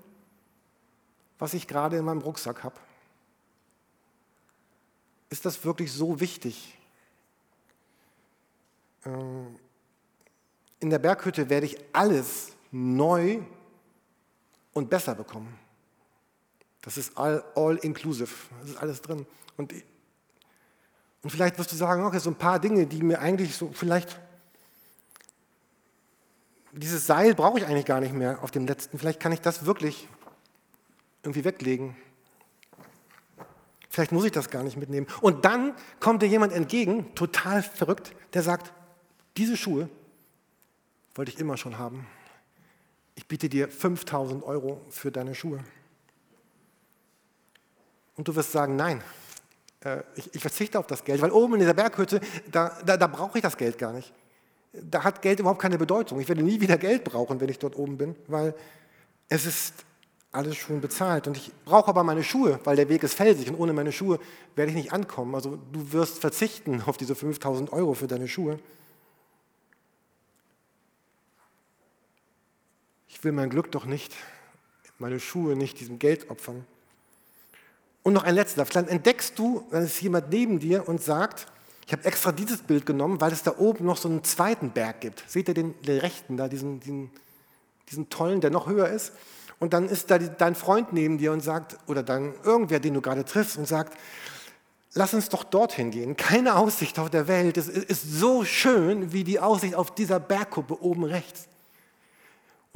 was 1.39 1.53
ich 1.53 1.67
gerade 1.67 1.95
in 1.95 2.03
meinem 2.03 2.21
Rucksack 2.21 2.65
habe? 2.65 2.75
Ist 5.29 5.45
das 5.45 5.63
wirklich 5.63 5.93
so 5.93 6.19
wichtig? 6.19 6.77
Ähm, 9.05 9.57
in 10.79 10.89
der 10.89 10.99
Berghütte 10.99 11.49
werde 11.49 11.65
ich 11.65 11.77
alles 11.93 12.53
neu 12.71 13.39
und 14.73 14.89
besser 14.89 15.15
bekommen. 15.15 15.57
Das 16.81 16.97
ist 16.97 17.17
all, 17.17 17.43
all 17.55 17.77
inclusive, 17.77 18.29
das 18.61 18.71
ist 18.71 18.77
alles 18.77 19.01
drin. 19.01 19.25
Und, 19.57 19.73
Und 21.23 21.31
vielleicht 21.31 21.57
wirst 21.57 21.71
du 21.71 21.75
sagen, 21.75 22.05
okay, 22.05 22.19
so 22.19 22.29
ein 22.29 22.35
paar 22.35 22.59
Dinge, 22.59 22.85
die 22.85 23.01
mir 23.01 23.19
eigentlich 23.19 23.55
so 23.55 23.71
vielleicht, 23.73 24.19
dieses 26.71 27.07
Seil 27.07 27.33
brauche 27.33 27.57
ich 27.59 27.65
eigentlich 27.65 27.85
gar 27.85 27.99
nicht 27.99 28.13
mehr 28.13 28.43
auf 28.43 28.51
dem 28.51 28.67
letzten, 28.67 28.99
vielleicht 28.99 29.19
kann 29.19 29.31
ich 29.31 29.41
das 29.41 29.65
wirklich 29.65 30.07
irgendwie 31.23 31.43
weglegen. 31.43 31.97
Vielleicht 33.89 34.11
muss 34.11 34.25
ich 34.25 34.31
das 34.31 34.51
gar 34.51 34.63
nicht 34.63 34.77
mitnehmen. 34.77 35.07
Und 35.21 35.43
dann 35.43 35.73
kommt 35.99 36.21
dir 36.21 36.27
jemand 36.27 36.53
entgegen, 36.53 37.15
total 37.15 37.63
verrückt, 37.63 38.13
der 38.33 38.43
sagt, 38.43 38.71
diese 39.37 39.57
Schuhe 39.57 39.89
wollte 41.17 41.31
ich 41.31 41.39
immer 41.39 41.57
schon 41.57 41.77
haben. 41.77 42.05
Ich 43.15 43.27
biete 43.27 43.49
dir 43.49 43.67
5000 43.69 44.43
Euro 44.43 44.81
für 44.89 45.11
deine 45.11 45.33
Schuhe. 45.33 45.63
Und 48.15 48.27
du 48.27 48.35
wirst 48.35 48.51
sagen, 48.51 48.75
nein, 48.75 49.03
äh, 49.81 50.01
ich, 50.15 50.33
ich, 50.35 50.41
verzichte 50.41 50.77
auf 50.79 50.87
das 50.87 51.03
Geld, 51.03 51.21
weil 51.21 51.31
oben 51.31 51.55
in 51.55 51.59
dieser 51.61 51.73
Berghütte, 51.73 52.21
da, 52.51 52.77
da, 52.85 52.97
da 52.97 53.07
brauche 53.07 53.37
ich 53.37 53.41
das 53.41 53.57
Geld 53.57 53.77
gar 53.77 53.93
nicht. 53.93 54.13
Da 54.73 55.03
hat 55.03 55.21
Geld 55.21 55.39
überhaupt 55.39 55.61
keine 55.61 55.77
Bedeutung. 55.77 56.19
Ich 56.19 56.27
werde 56.27 56.43
nie 56.43 56.61
wieder 56.61 56.77
Geld 56.77 57.03
brauchen, 57.03 57.39
wenn 57.39 57.49
ich 57.49 57.59
dort 57.59 57.75
oben 57.75 57.97
bin, 57.97 58.15
weil 58.27 58.53
es 59.29 59.45
ist 59.45 59.73
alles 60.31 60.55
schon 60.57 60.81
bezahlt. 60.81 61.27
Und 61.27 61.37
ich 61.37 61.51
brauche 61.65 61.87
aber 61.87 62.03
meine 62.03 62.23
Schuhe, 62.23 62.59
weil 62.63 62.75
der 62.75 62.89
Weg 62.89 63.01
ist 63.01 63.15
felsig 63.15 63.49
und 63.49 63.55
ohne 63.55 63.73
meine 63.73 63.91
Schuhe 63.91 64.19
werde 64.55 64.71
ich 64.71 64.77
nicht 64.77 64.93
ankommen. 64.93 65.33
Also 65.33 65.57
du 65.71 65.91
wirst 65.93 66.19
verzichten 66.19 66.83
auf 66.85 66.97
diese 66.97 67.15
5000 67.15 67.73
Euro 67.73 67.93
für 67.93 68.07
deine 68.07 68.27
Schuhe. 68.27 68.59
Ich 73.17 73.23
will 73.23 73.31
mein 73.31 73.49
Glück 73.49 73.71
doch 73.71 73.85
nicht, 73.85 74.13
meine 74.99 75.19
Schuhe 75.19 75.55
nicht 75.55 75.79
diesem 75.79 75.97
Geld 75.97 76.29
opfern. 76.29 76.67
Und 78.03 78.13
noch 78.13 78.23
ein 78.23 78.35
letzter. 78.35 78.63
Vielleicht 78.63 78.89
entdeckst 78.89 79.39
du, 79.39 79.65
dann 79.71 79.85
ist 79.85 79.99
jemand 80.01 80.29
neben 80.29 80.59
dir 80.59 80.87
und 80.87 81.01
sagt, 81.01 81.47
ich 81.87 81.93
habe 81.93 82.05
extra 82.05 82.31
dieses 82.31 82.59
Bild 82.61 82.85
genommen, 82.85 83.19
weil 83.19 83.31
es 83.31 83.41
da 83.41 83.57
oben 83.57 83.87
noch 83.87 83.97
so 83.97 84.07
einen 84.07 84.23
zweiten 84.23 84.69
Berg 84.69 85.01
gibt. 85.01 85.23
Seht 85.27 85.47
ihr 85.47 85.55
den, 85.55 85.73
den 85.81 85.97
rechten 85.97 86.37
da, 86.37 86.47
diesen, 86.47 86.79
diesen, 86.79 87.09
diesen 87.89 88.07
tollen, 88.09 88.39
der 88.39 88.51
noch 88.51 88.67
höher 88.67 88.87
ist? 88.87 89.13
Und 89.57 89.73
dann 89.73 89.89
ist 89.89 90.11
da 90.11 90.19
dein 90.19 90.53
Freund 90.53 90.93
neben 90.93 91.17
dir 91.17 91.31
und 91.31 91.41
sagt, 91.41 91.75
oder 91.87 92.03
dann 92.03 92.35
irgendwer, 92.43 92.79
den 92.79 92.93
du 92.93 93.01
gerade 93.01 93.25
triffst, 93.25 93.57
und 93.57 93.67
sagt, 93.67 93.97
lass 94.93 95.15
uns 95.15 95.29
doch 95.29 95.43
dorthin 95.43 95.89
gehen. 95.89 96.17
Keine 96.17 96.55
Aussicht 96.55 96.99
auf 96.99 97.09
der 97.09 97.27
Welt. 97.27 97.57
Es 97.57 97.67
ist 97.67 98.03
so 98.03 98.45
schön 98.45 99.11
wie 99.11 99.23
die 99.23 99.39
Aussicht 99.39 99.73
auf 99.73 99.95
dieser 99.95 100.19
Bergkuppe 100.19 100.79
oben 100.83 101.03
rechts. 101.03 101.47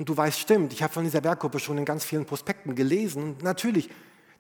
Und 0.02 0.10
du 0.10 0.18
weißt, 0.18 0.40
stimmt, 0.40 0.74
ich 0.74 0.82
habe 0.82 0.92
von 0.92 1.04
dieser 1.04 1.22
Bergkuppe 1.22 1.60
schon 1.60 1.78
in 1.78 1.86
ganz 1.86 2.04
vielen 2.04 2.26
Prospekten 2.26 2.74
gelesen. 2.74 3.36
Natürlich, 3.44 3.88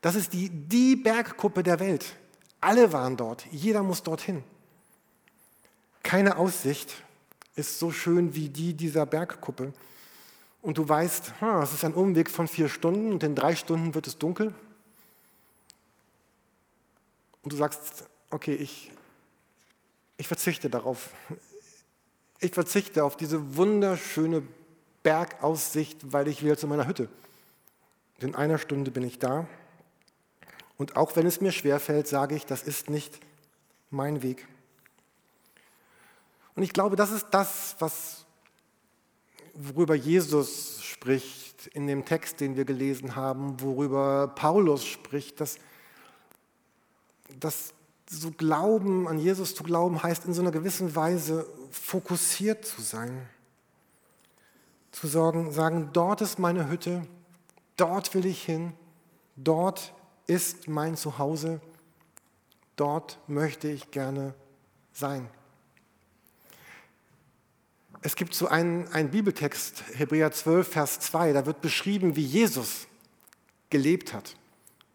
das 0.01 0.15
ist 0.15 0.34
die, 0.34 0.50
die 0.50 0.96
Bergkuppe 0.96 1.62
der 1.62 1.80
Welt. 1.80 2.15
Alle 2.60 2.91
waren 2.94 3.15
dort. 3.15 3.46
Jeder 3.51 3.84
muss 3.84 4.01
dorthin. 4.01 4.44
Keine 6.01 6.38
Aussicht 6.38 7.03
ist 7.53 7.77
so 7.77 7.91
schön 7.91 8.34
wie 8.34 8.50
die 8.50 8.74
dieser 8.74 9.06
Bergkuppe 9.06 9.72
und 10.63 10.80
du 10.80 10.89
weißt, 10.89 11.34
es 11.62 11.74
ist 11.74 11.86
ein 11.86 11.94
Umweg 11.94 12.32
von 12.32 12.48
vier 12.48 12.68
Stunden 12.68 13.12
und 13.12 13.22
in 13.22 13.36
drei 13.36 13.56
Stunden 13.56 13.94
wird 13.94 14.08
es 14.08 14.18
dunkel. 14.18 14.56
Und 17.44 17.53
du 17.53 17.56
sagst, 17.56 18.10
okay, 18.32 18.56
ich, 18.56 18.91
ich 20.18 20.27
verzichte 20.27 20.72
darauf. 20.72 21.12
Ich 22.39 22.51
verzichte 22.51 23.03
auf 23.03 23.15
diese 23.15 23.56
wunderschöne 23.58 24.41
Bergaussicht, 25.03 26.12
weil 26.12 26.27
ich 26.27 26.43
will 26.43 26.58
zu 26.58 26.67
meiner 26.67 26.88
Hütte. 26.88 27.10
Und 28.15 28.29
in 28.29 28.36
einer 28.36 28.58
Stunde 28.58 28.91
bin 28.91 29.03
ich 29.03 29.20
da. 29.20 29.48
Und 30.77 30.96
auch 30.96 31.15
wenn 31.15 31.27
es 31.27 31.41
mir 31.41 31.51
schwerfällt, 31.51 32.08
sage 32.08 32.36
ich, 32.36 32.46
das 32.46 32.63
ist 32.63 32.89
nicht 32.89 33.20
mein 33.89 34.24
Weg. 34.24 34.48
Und 36.55 36.63
ich 36.63 36.74
glaube, 36.74 36.96
das 36.96 37.12
ist 37.12 37.27
das, 37.31 37.75
was 37.79 38.25
worüber 39.53 39.96
Jesus 39.96 40.81
spricht 40.83 41.68
in 41.68 41.87
dem 41.87 42.05
Text, 42.05 42.40
den 42.40 42.55
wir 42.55 42.66
gelesen 42.66 43.16
haben, 43.16 43.61
worüber 43.61 44.29
Paulus 44.35 44.85
spricht, 44.85 45.42
dass, 45.42 45.57
dass 47.40 47.74
so 48.09 48.31
Glauben 48.31 49.07
an 49.07 49.20
Jesus 49.20 49.55
zu 49.55 49.64
glauben 49.64 50.01
heißt, 50.03 50.25
in 50.25 50.33
so 50.33 50.42
einer 50.42 50.51
gewissen 50.51 50.96
Weise 50.96 51.46
fokussiert 51.72 52.66
zu 52.66 52.81
sein. 52.81 53.29
Zu 55.01 55.07
sagen, 55.07 55.51
sagen, 55.51 55.90
dort 55.94 56.22
ist 56.22 56.37
meine 56.37 56.70
Hütte, 56.70 57.07
dort 57.75 58.14
will 58.14 58.24
ich 58.27 58.44
hin, 58.44 58.74
dort 59.35 59.96
ist 60.27 60.68
mein 60.68 60.96
Zuhause, 60.96 61.59
dort 62.75 63.18
möchte 63.25 63.68
ich 63.68 63.90
gerne 63.90 64.35
sein. 64.94 65.27
Es 68.03 68.16
gibt 68.16 68.35
so 68.35 68.48
einen, 68.48 68.90
einen 68.90 69.09
Bibeltext, 69.09 69.83
Hebräer 69.96 70.31
12, 70.31 70.68
Vers 70.68 71.00
2, 71.00 71.33
da 71.33 71.48
wird 71.48 71.61
beschrieben, 71.61 72.16
wie 72.16 72.24
Jesus 72.24 72.85
gelebt 73.72 74.14
hat. 74.14 74.35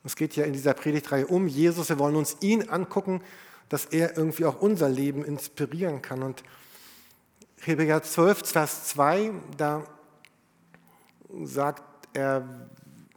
Es 0.05 0.15
geht 0.15 0.37
ja 0.37 0.45
in 0.45 0.53
dieser 0.53 0.75
Predigtreihe 0.75 1.27
um 1.27 1.49
Jesus. 1.49 1.89
Wir 1.89 1.99
wollen 1.99 2.15
uns 2.15 2.37
ihn 2.43 2.69
angucken, 2.69 3.23
dass 3.69 3.87
er 3.87 4.17
irgendwie 4.17 4.45
auch 4.45 4.61
unser 4.61 4.89
Leben 4.89 5.25
inspirieren 5.25 6.01
kann. 6.01 6.23
Und 6.23 6.45
Hebräer 7.63 8.05
12, 8.05 8.49
Vers 8.49 8.85
2, 8.85 9.33
da 9.57 9.85
sagt 11.45 11.83
er, 12.13 12.69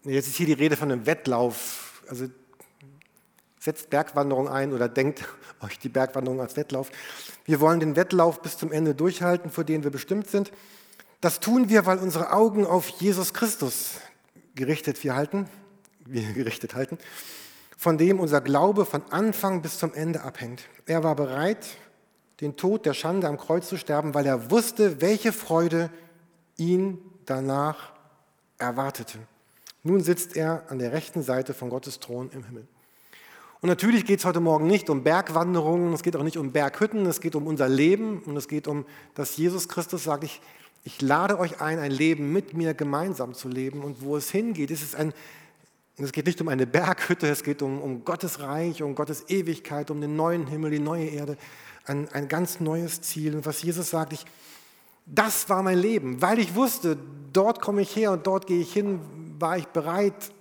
jetzt 0.03 0.27
ist 0.27 0.35
hier 0.35 0.45
die 0.45 0.53
Rede 0.53 0.75
von 0.75 0.91
einem 0.91 1.05
Wettlauf. 1.05 2.03
Also 2.07 2.27
setzt 3.59 3.89
Bergwanderung 3.89 4.47
ein 4.47 4.73
oder 4.73 4.87
denkt 4.87 5.25
euch 5.61 5.79
die 5.79 5.89
Bergwanderung 5.89 6.41
als 6.41 6.55
Wettlauf. 6.55 6.91
Wir 7.45 7.59
wollen 7.59 7.79
den 7.79 7.95
Wettlauf 7.95 8.41
bis 8.41 8.57
zum 8.57 8.71
Ende 8.71 8.95
durchhalten, 8.95 9.51
vor 9.51 9.63
dem 9.63 9.83
wir 9.83 9.91
bestimmt 9.91 10.27
sind. 10.27 10.51
Das 11.21 11.39
tun 11.39 11.69
wir, 11.69 11.85
weil 11.85 11.99
unsere 11.99 12.31
Augen 12.31 12.65
auf 12.65 12.87
Jesus 12.87 13.33
Christus 13.33 13.95
gerichtet 14.55 15.03
wir 15.03 15.15
halten, 15.15 15.49
wir 16.05 16.21
gerichtet 16.33 16.75
halten, 16.75 16.97
von 17.77 17.97
dem 17.97 18.19
unser 18.19 18.41
Glaube 18.41 18.85
von 18.85 19.03
Anfang 19.11 19.61
bis 19.61 19.79
zum 19.79 19.93
Ende 19.93 20.21
abhängt. 20.21 20.63
Er 20.85 21.03
war 21.03 21.15
bereit, 21.15 21.65
den 22.41 22.55
Tod 22.55 22.85
der 22.85 22.93
Schande 22.93 23.27
am 23.27 23.37
Kreuz 23.37 23.67
zu 23.67 23.77
sterben, 23.77 24.13
weil 24.13 24.25
er 24.25 24.49
wusste, 24.49 25.01
welche 25.01 25.33
Freude 25.33 25.89
ihn 26.55 26.99
danach 27.25 27.93
erwartete. 28.59 29.17
Nun 29.83 30.01
sitzt 30.01 30.35
er 30.35 30.63
an 30.69 30.79
der 30.79 30.91
rechten 30.91 31.23
Seite 31.23 31.53
von 31.53 31.69
Gottes 31.69 31.99
Thron 31.99 32.29
im 32.33 32.43
Himmel. 32.43 32.67
Und 33.61 33.67
natürlich 33.67 34.05
geht 34.05 34.19
es 34.19 34.25
heute 34.25 34.39
Morgen 34.39 34.67
nicht 34.67 34.89
um 34.89 35.03
Bergwanderungen, 35.03 35.93
es 35.93 36.03
geht 36.03 36.15
auch 36.15 36.23
nicht 36.23 36.37
um 36.37 36.51
Berghütten, 36.51 37.05
es 37.05 37.19
geht 37.19 37.35
um 37.35 37.45
unser 37.47 37.67
Leben 37.67 38.19
und 38.25 38.37
es 38.37 38.47
geht 38.47 38.67
um, 38.67 38.85
dass 39.15 39.35
Jesus 39.35 39.67
Christus 39.67 40.05
sagt, 40.05 40.23
ich, 40.23 40.41
ich 40.85 41.01
lade 41.01 41.37
euch 41.39 41.59
ein, 41.59 41.77
ein 41.79 41.91
Leben 41.91 42.31
mit 42.31 42.53
mir 42.53 42.73
gemeinsam 42.73 43.33
zu 43.33 43.49
leben. 43.49 43.81
Und 43.81 44.01
wo 44.01 44.15
es 44.15 44.31
hingeht, 44.31 44.71
ist 44.71 44.83
es 44.83 44.95
ein, 44.95 45.13
es 45.97 46.13
geht 46.13 46.25
nicht 46.25 46.39
um 46.39 46.47
eine 46.47 46.65
Berghütte, 46.65 47.27
es 47.27 47.43
geht 47.43 47.61
um, 47.61 47.81
um 47.81 48.05
Gottes 48.05 48.39
Reich, 48.39 48.81
um 48.81 48.95
Gottes 48.95 49.25
Ewigkeit, 49.27 49.91
um 49.91 49.99
den 49.99 50.15
neuen 50.15 50.47
Himmel, 50.47 50.71
die 50.71 50.79
neue 50.79 51.07
Erde, 51.07 51.37
ein, 51.85 52.07
ein 52.09 52.29
ganz 52.29 52.61
neues 52.61 53.01
Ziel. 53.01 53.35
Und 53.35 53.45
was 53.45 53.61
Jesus 53.61 53.89
sagt, 53.89 54.13
ich, 54.13 54.25
das 55.05 55.49
war 55.49 55.63
mein 55.63 55.77
Leben, 55.77 56.21
weil 56.21 56.39
ich 56.39 56.55
wusste, 56.55 56.97
dort 57.33 57.61
komme 57.61 57.81
ich 57.81 57.95
her 57.95 58.11
und 58.11 58.27
dort 58.27 58.47
gehe 58.47 58.61
ich 58.61 58.71
hin, 58.73 58.99
war 59.39 59.57
ich 59.57 59.67
bereit, 59.67 60.31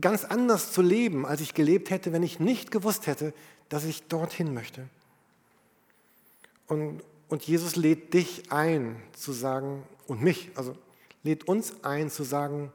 ganz 0.00 0.24
anders 0.24 0.72
zu 0.72 0.82
leben, 0.82 1.26
als 1.26 1.40
ich 1.40 1.54
gelebt 1.54 1.90
hätte, 1.90 2.12
wenn 2.12 2.22
ich 2.22 2.40
nicht 2.40 2.70
gewusst 2.70 3.06
hätte, 3.06 3.32
dass 3.68 3.84
ich 3.84 4.06
dorthin 4.08 4.52
möchte. 4.54 4.88
Und, 6.66 7.02
und 7.28 7.44
Jesus 7.44 7.76
lädt 7.76 8.14
dich 8.14 8.50
ein 8.50 8.96
zu 9.12 9.32
sagen, 9.32 9.84
und 10.06 10.22
mich, 10.22 10.50
also 10.54 10.76
lädt 11.22 11.48
uns 11.48 11.82
ein 11.82 12.10
zu 12.10 12.24
sagen, 12.24 12.72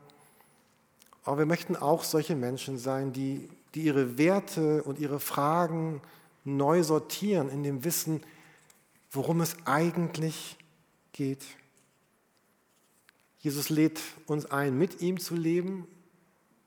aber 1.23 1.35
oh, 1.35 1.39
wir 1.39 1.45
möchten 1.45 1.75
auch 1.75 2.03
solche 2.03 2.35
Menschen 2.35 2.79
sein, 2.79 3.13
die, 3.13 3.49
die 3.75 3.81
ihre 3.81 4.17
Werte 4.17 4.81
und 4.81 4.97
ihre 4.97 5.19
Fragen 5.19 6.01
neu 6.43 6.81
sortieren 6.81 7.49
in 7.49 7.61
dem 7.61 7.83
Wissen, 7.83 8.23
worum 9.11 9.41
es 9.41 9.55
eigentlich 9.65 10.57
geht. 11.13 11.43
Jesus 13.39 13.69
lädt 13.69 14.01
uns 14.25 14.45
ein, 14.45 14.77
mit 14.77 15.01
ihm 15.01 15.19
zu 15.19 15.35
leben 15.35 15.87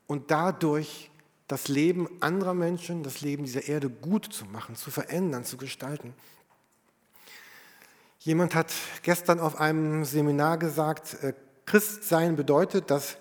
und 0.06 0.30
dadurch 0.30 1.10
das 1.46 1.68
Leben 1.68 2.08
anderer 2.20 2.54
Menschen, 2.54 3.02
das 3.02 3.20
Leben 3.20 3.44
dieser 3.44 3.68
Erde 3.68 3.90
gut 3.90 4.24
zu 4.32 4.46
machen, 4.46 4.74
zu 4.74 4.90
verändern, 4.90 5.44
zu 5.44 5.58
gestalten. 5.58 6.14
Jemand 8.20 8.54
hat 8.54 8.72
gestern 9.02 9.38
auf 9.38 9.60
einem 9.60 10.04
Seminar 10.04 10.56
gesagt, 10.56 11.22
äh, 11.22 11.34
Christsein 11.66 12.36
bedeutet, 12.36 12.90
dass, 12.90 13.16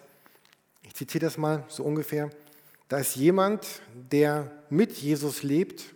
ich 0.83 0.93
zitiere 0.93 1.25
das 1.25 1.37
mal 1.37 1.65
so 1.67 1.83
ungefähr, 1.83 2.29
da 2.87 2.97
ist 2.99 3.15
jemand, 3.15 3.81
der 3.93 4.51
mit 4.69 4.93
Jesus 4.93 5.43
lebt, 5.43 5.93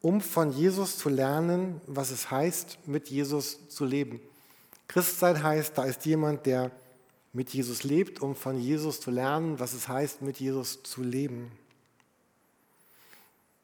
um 0.00 0.20
von 0.20 0.50
Jesus 0.50 0.98
zu 0.98 1.08
lernen, 1.08 1.80
was 1.86 2.10
es 2.10 2.30
heißt, 2.30 2.86
mit 2.86 3.08
Jesus 3.08 3.68
zu 3.68 3.84
leben. 3.84 4.20
Christsein 4.88 5.42
heißt, 5.42 5.76
da 5.76 5.84
ist 5.84 6.04
jemand, 6.04 6.46
der 6.46 6.70
mit 7.32 7.50
Jesus 7.50 7.82
lebt, 7.82 8.20
um 8.22 8.36
von 8.36 8.58
Jesus 8.58 9.00
zu 9.00 9.10
lernen, 9.10 9.58
was 9.58 9.72
es 9.72 9.88
heißt, 9.88 10.22
mit 10.22 10.38
Jesus 10.38 10.82
zu 10.82 11.02
leben. 11.02 11.50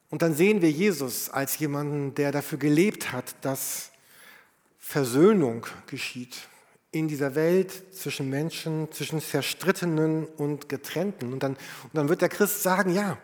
Und 0.09 0.21
dann 0.21 0.35
sehen 0.35 0.61
wir 0.61 0.69
Jesus 0.69 1.29
als 1.29 1.57
jemanden, 1.59 2.13
der 2.15 2.33
dafür 2.33 2.57
gelebt 2.57 3.13
hat, 3.13 3.33
dass 3.41 3.91
Versöhnung 4.77 5.65
geschieht 5.87 6.49
in 6.91 7.07
dieser 7.07 7.35
Welt 7.35 7.95
zwischen 7.95 8.29
Menschen, 8.29 8.91
zwischen 8.91 9.21
Zerstrittenen 9.21 10.25
und 10.25 10.67
Getrennten. 10.67 11.31
Und 11.31 11.43
dann, 11.43 11.53
und 11.53 11.93
dann 11.93 12.09
wird 12.09 12.21
der 12.21 12.27
Christ 12.27 12.61
sagen, 12.61 12.93
ja, 12.93 13.17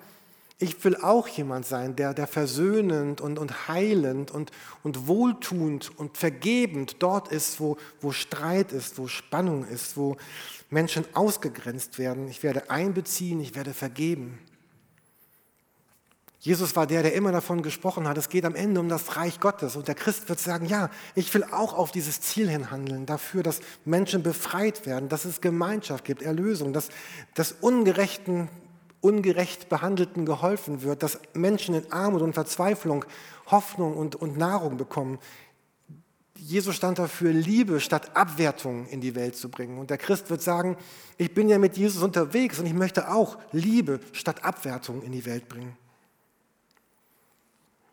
ich 0.59 0.83
will 0.83 0.95
auch 0.95 1.27
jemand 1.27 1.65
sein, 1.65 1.95
der, 1.95 2.13
der 2.13 2.25
versöhnend 2.25 3.21
und, 3.21 3.37
und 3.37 3.67
heilend 3.67 4.31
und, 4.31 4.51
und 4.83 5.07
wohltuend 5.07 5.97
und 5.99 6.17
vergebend 6.17 6.95
dort 6.99 7.27
ist, 7.27 7.59
wo, 7.59 7.77
wo 8.01 8.11
Streit 8.11 8.71
ist, 8.71 8.97
wo 8.97 9.07
Spannung 9.07 9.65
ist, 9.67 9.97
wo 9.97 10.17
Menschen 10.69 11.05
ausgegrenzt 11.13 11.99
werden. 11.99 12.27
Ich 12.27 12.41
werde 12.41 12.71
einbeziehen, 12.71 13.39
ich 13.39 13.55
werde 13.55 13.73
vergeben. 13.73 14.39
Jesus 16.39 16.75
war 16.75 16.87
der, 16.87 17.03
der 17.03 17.13
immer 17.13 17.31
davon 17.31 17.61
gesprochen 17.61 18.07
hat, 18.07 18.17
es 18.17 18.29
geht 18.29 18.45
am 18.45 18.55
Ende 18.55 18.79
um 18.79 18.89
das 18.89 19.17
Reich 19.17 19.39
Gottes. 19.39 19.75
Und 19.75 19.87
der 19.87 19.95
Christ 19.95 20.29
wird 20.29 20.39
sagen, 20.39 20.65
ja, 20.65 20.89
ich 21.13 21.33
will 21.33 21.43
auch 21.43 21.73
auf 21.73 21.91
dieses 21.91 22.21
Ziel 22.21 22.49
hin 22.49 22.71
handeln, 22.71 23.05
dafür, 23.05 23.43
dass 23.43 23.59
Menschen 23.85 24.23
befreit 24.23 24.85
werden, 24.85 25.09
dass 25.09 25.25
es 25.25 25.41
Gemeinschaft 25.41 26.05
gibt, 26.05 26.21
Erlösung, 26.21 26.73
dass, 26.73 26.89
dass 27.33 27.51
ungerechten, 27.51 28.49
ungerecht 29.01 29.69
Behandelten 29.69 30.25
geholfen 30.25 30.81
wird, 30.81 31.03
dass 31.03 31.19
Menschen 31.33 31.75
in 31.75 31.91
Armut 31.91 32.21
und 32.21 32.33
Verzweiflung 32.33 33.05
Hoffnung 33.47 33.95
und, 33.95 34.15
und 34.15 34.37
Nahrung 34.37 34.77
bekommen. 34.77 35.19
Jesus 36.35 36.75
stand 36.75 36.99
dafür, 36.99 37.31
Liebe 37.31 37.79
statt 37.79 38.15
Abwertung 38.15 38.87
in 38.87 39.01
die 39.01 39.15
Welt 39.15 39.35
zu 39.35 39.49
bringen. 39.49 39.79
Und 39.79 39.89
der 39.89 39.97
Christ 39.97 40.29
wird 40.29 40.41
sagen, 40.41 40.77
ich 41.17 41.33
bin 41.33 41.49
ja 41.49 41.57
mit 41.57 41.77
Jesus 41.77 42.03
unterwegs 42.03 42.59
und 42.59 42.65
ich 42.65 42.73
möchte 42.73 43.11
auch 43.11 43.37
Liebe 43.51 43.99
statt 44.11 44.43
Abwertung 44.43 45.01
in 45.01 45.11
die 45.11 45.25
Welt 45.25 45.49
bringen. 45.49 45.75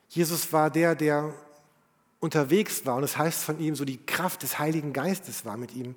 Jesus 0.09 0.53
war 0.53 0.71
der, 0.71 0.95
der 0.95 1.33
unterwegs 2.21 2.85
war 2.87 2.97
und 2.97 3.05
es 3.05 3.13
das 3.13 3.19
heißt 3.19 3.45
von 3.45 3.59
ihm, 3.59 3.75
so 3.75 3.85
die 3.85 4.05
Kraft 4.05 4.43
des 4.43 4.59
Heiligen 4.59 4.93
Geistes 4.93 5.45
war 5.45 5.57
mit 5.57 5.75
ihm. 5.75 5.95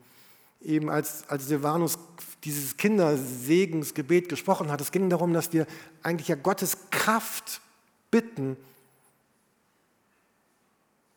Eben 0.62 0.90
als, 0.90 1.28
als 1.30 1.48
Silvanus 1.48 2.00
dieses 2.44 2.78
Kindersegensgebet 2.78 4.30
gesprochen 4.30 4.72
hat, 4.72 4.82
es 4.82 4.92
ging 4.92 5.10
darum, 5.10 5.34
dass 5.34 5.54
wir 5.54 5.66
eigentlich 6.04 6.28
ja 6.28 6.36
Gottes 6.36 6.90
Kraft 6.92 7.62
bitten, 8.12 8.58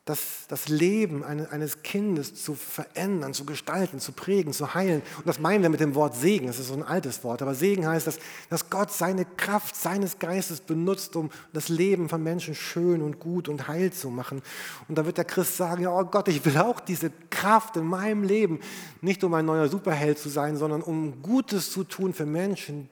das, 0.05 0.47
das 0.47 0.67
Leben 0.67 1.23
eines 1.23 1.83
Kindes 1.83 2.33
zu 2.33 2.55
verändern, 2.55 3.35
zu 3.35 3.45
gestalten, 3.45 3.99
zu 3.99 4.13
prägen, 4.13 4.51
zu 4.51 4.73
heilen. 4.73 5.03
Und 5.17 5.27
das 5.27 5.39
meinen 5.39 5.61
wir 5.61 5.69
mit 5.69 5.79
dem 5.79 5.93
Wort 5.93 6.15
Segen. 6.15 6.47
Das 6.47 6.57
ist 6.57 6.69
so 6.69 6.73
ein 6.73 6.81
altes 6.81 7.23
Wort. 7.23 7.43
Aber 7.43 7.53
Segen 7.53 7.87
heißt, 7.87 8.07
dass, 8.07 8.17
dass 8.49 8.71
Gott 8.71 8.91
seine 8.91 9.25
Kraft 9.25 9.75
seines 9.75 10.17
Geistes 10.17 10.59
benutzt, 10.59 11.15
um 11.15 11.29
das 11.53 11.69
Leben 11.69 12.09
von 12.09 12.23
Menschen 12.23 12.55
schön 12.55 13.03
und 13.03 13.19
gut 13.19 13.47
und 13.47 13.67
heil 13.67 13.93
zu 13.93 14.09
machen. 14.09 14.41
Und 14.87 14.97
da 14.97 15.05
wird 15.05 15.17
der 15.19 15.25
Christ 15.25 15.55
sagen, 15.57 15.85
oh 15.85 16.03
Gott, 16.05 16.27
ich 16.29 16.43
will 16.45 16.57
auch 16.57 16.79
diese 16.79 17.11
Kraft 17.29 17.77
in 17.77 17.85
meinem 17.85 18.23
Leben, 18.23 18.59
nicht 19.01 19.23
um 19.23 19.35
ein 19.35 19.45
neuer 19.45 19.69
Superheld 19.69 20.17
zu 20.17 20.29
sein, 20.29 20.57
sondern 20.57 20.81
um 20.81 21.21
Gutes 21.21 21.71
zu 21.71 21.83
tun 21.83 22.15
für 22.15 22.25
Menschen, 22.25 22.89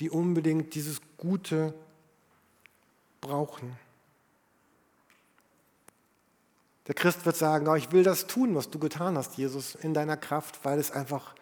die 0.00 0.08
unbedingt 0.08 0.74
dieses 0.74 0.98
Gute 1.18 1.74
brauchen. 3.20 3.76
Der 6.88 6.94
Christ 6.94 7.24
wird 7.24 7.36
sagen, 7.36 7.68
oh, 7.68 7.74
ich 7.74 7.92
will 7.92 8.02
das 8.02 8.26
tun, 8.26 8.54
was 8.54 8.70
du 8.70 8.78
getan 8.78 9.16
hast, 9.16 9.36
Jesus, 9.36 9.74
in 9.76 9.94
deiner 9.94 10.16
Kraft, 10.16 10.64
weil 10.64 10.78
es 10.78 10.90
einfach 10.90 11.34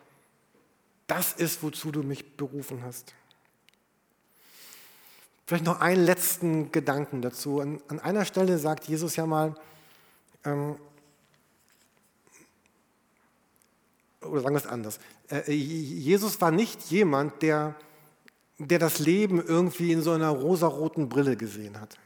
das 1.07 1.33
ist, 1.33 1.62
wozu 1.62 1.90
du 1.90 2.03
mich 2.03 2.37
berufen 2.37 2.83
hast. 2.85 3.14
Vielleicht 5.46 5.64
noch 5.64 5.81
einen 5.81 6.05
letzten 6.05 6.70
Gedanken 6.70 7.22
dazu. 7.22 7.61
An, 7.61 7.81
einer 8.00 8.24
Stelle 8.24 8.59
sagt 8.59 8.85
Jesus 8.85 9.16
ja 9.16 9.26
mal, 9.26 9.57
ähm, 10.44 10.76
oder 14.20 14.42
sagen 14.42 14.55
wir 14.55 14.61
es 14.61 14.66
anders, 14.66 15.00
äh, 15.31 15.50
Jesus 15.50 16.40
war 16.40 16.50
nicht 16.50 16.90
jemand, 16.90 17.42
der, 17.42 17.74
der 18.59 18.79
das 18.79 18.98
Leben 18.98 19.42
irgendwie 19.42 19.90
in 19.90 20.03
so 20.03 20.12
einer 20.12 20.29
rosaroten 20.29 21.09
Brille 21.09 21.37
gesehen 21.37 21.81
hat 21.81 21.98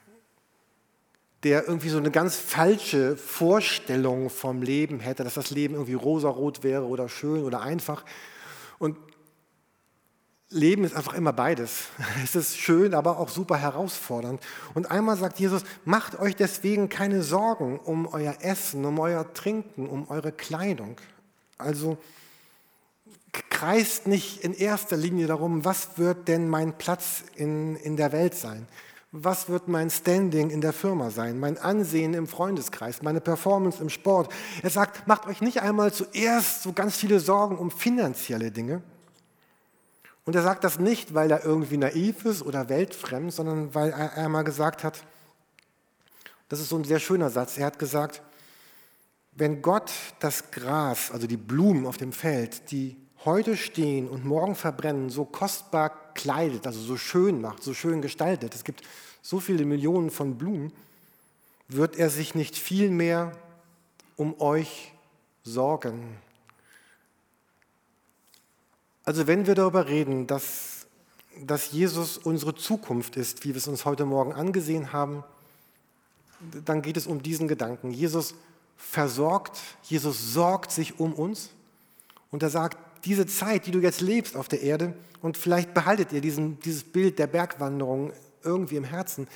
der 1.45 1.69
irgendwie 1.69 1.91
so 1.91 1.99
eine 1.99 2.11
ganz 2.11 2.37
falsche 2.37 3.17
Vorstellung 3.17 4.31
vom 4.31 4.63
Leben 4.63 5.01
hätte, 5.01 5.25
dass 5.25 5.35
das 5.35 5.51
Leben 5.51 5.75
irgendwie 5.75 5.95
rosarot 5.95 6.63
wäre 6.65 6.85
oder 6.87 7.09
schön 7.09 7.45
oder 7.45 7.61
einfach. 7.61 8.05
Und 8.79 8.97
Leben 10.49 10.85
ist 10.85 10.97
einfach 10.97 11.15
immer 11.15 11.33
beides. 11.33 11.85
Es 12.25 12.35
ist 12.35 12.57
schön, 12.57 12.95
aber 12.95 13.19
auch 13.19 13.29
super 13.29 13.57
herausfordernd. 13.57 14.41
Und 14.73 14.91
einmal 14.91 15.17
sagt 15.17 15.39
Jesus, 15.39 15.63
macht 15.85 16.19
euch 16.19 16.35
deswegen 16.35 16.89
keine 16.89 17.23
Sorgen 17.23 17.79
um 17.79 18.07
euer 18.07 18.37
Essen, 18.41 18.85
um 18.85 18.99
euer 18.99 19.33
Trinken, 19.35 19.87
um 19.87 20.09
eure 20.09 20.33
Kleidung. 20.33 20.97
Also 21.59 21.99
kreist 23.51 24.07
nicht 24.07 24.45
in 24.45 24.55
erster 24.55 24.97
Linie 24.97 25.27
darum, 25.27 25.65
was 25.65 25.99
wird 25.99 26.29
denn 26.29 26.49
mein 26.49 26.79
Platz 26.79 27.25
in, 27.35 27.77
in 27.77 27.97
der 27.97 28.13
Welt 28.13 28.35
sein. 28.35 28.67
Was 29.17 29.49
wird 29.49 29.69
mein 29.69 29.91
Standing 29.91 30.51
in 30.51 30.61
der 30.61 30.73
Firma 30.73 31.09
sein, 31.09 31.39
mein 31.39 31.57
Ansehen 31.57 32.15
im 32.15 32.27
Freundeskreis, 32.27 33.01
meine 33.01 33.21
Performance 33.21 33.81
im 33.81 33.89
Sport? 33.89 34.29
Er 34.61 34.71
sagt, 34.71 35.07
macht 35.07 35.27
euch 35.29 35.41
nicht 35.41 35.63
einmal 35.63 35.93
zuerst 35.93 36.65
so 36.65 36.73
ganz 36.73 36.97
viele 36.97 37.21
Sorgen 37.21 37.57
um 37.57 37.71
finanzielle 37.71 38.51
Dinge. 38.51 38.83
Und 40.25 40.35
er 40.35 40.43
sagt 40.43 40.65
das 40.65 40.81
nicht, 40.81 41.15
weil 41.15 41.31
er 41.31 41.45
irgendwie 41.45 41.77
naiv 41.77 42.25
ist 42.25 42.43
oder 42.43 42.69
weltfremd, 42.69 43.33
sondern 43.33 43.73
weil 43.73 43.91
er 43.91 44.17
einmal 44.17 44.43
gesagt 44.43 44.83
hat, 44.83 45.05
das 46.49 46.59
ist 46.59 46.71
so 46.71 46.77
ein 46.77 46.83
sehr 46.83 46.99
schöner 46.99 47.31
Satz, 47.31 47.57
er 47.57 47.67
hat 47.67 47.79
gesagt, 47.79 48.21
wenn 49.31 49.63
Gott 49.63 49.93
das 50.19 50.51
Gras, 50.51 51.13
also 51.13 51.29
die 51.29 51.37
Blumen 51.37 51.87
auf 51.87 51.99
dem 51.99 52.13
Feld, 52.13 52.69
die 52.73 52.97
heute 53.25 53.57
stehen 53.57 54.09
und 54.09 54.25
morgen 54.25 54.55
verbrennen, 54.55 55.11
so 55.11 55.25
kostbar 55.25 55.91
kleidet, 56.15 56.67
also 56.67 56.81
so 56.81 56.97
schön 56.97 57.41
macht, 57.41 57.63
so 57.63 57.75
schön 57.75 58.03
gestaltet, 58.03 58.55
es 58.55 58.65
gibt 58.65 58.83
so 59.23 59.41
viele 59.41 59.65
Millionen 59.65 60.11
von 60.11 60.37
Blumen, 60.37 60.73
wird 61.69 61.97
er 61.97 62.11
sich 62.11 62.35
nicht 62.35 62.57
viel 62.57 62.91
mehr 62.91 63.33
um 64.17 64.41
euch 64.41 64.93
sorgen. 65.43 66.17
Also 69.05 69.27
wenn 69.27 69.47
wir 69.47 69.55
darüber 69.55 69.89
reden, 69.89 70.27
dass, 70.27 70.87
dass 71.41 71.73
Jesus 71.73 72.19
unsere 72.19 72.55
Zukunft 72.55 73.17
ist, 73.17 73.45
wie 73.45 73.51
wir 73.51 73.57
es 73.57 73.69
uns 73.69 73.85
heute 73.85 74.05
Morgen 74.05 74.33
angesehen 74.33 74.93
haben, 74.93 75.25
dann 76.65 76.83
geht 76.83 76.97
es 76.97 77.07
um 77.07 77.23
diesen 77.23 77.49
Gedanken. 77.49 77.91
Jesus 77.91 78.35
versorgt, 78.77 79.59
Jesus 79.83 80.33
sorgt 80.33 80.71
sich 80.71 80.99
um 80.99 81.15
uns 81.15 81.51
und 82.31 82.43
er 82.43 82.51
sagt, 82.51 82.79
diese 83.05 83.27
Zeit, 83.27 83.67
die 83.67 83.71
du 83.71 83.81
jetzt 83.81 84.01
lebst 84.01 84.37
auf 84.37 84.49
der 84.49 84.63
Erde, 84.63 84.95
und 85.25 85.39
vielleicht 85.39 85.73
behaltet 85.73 86.13
ihr 86.13 86.21
diesen, 86.21 86.61
dieses 86.61 86.85
Bild 86.85 87.19
der 87.19 87.27
Bergwanderung 87.27 88.13
irgendwie 88.43 88.77
im 88.77 88.85
Herzen. 88.85 89.27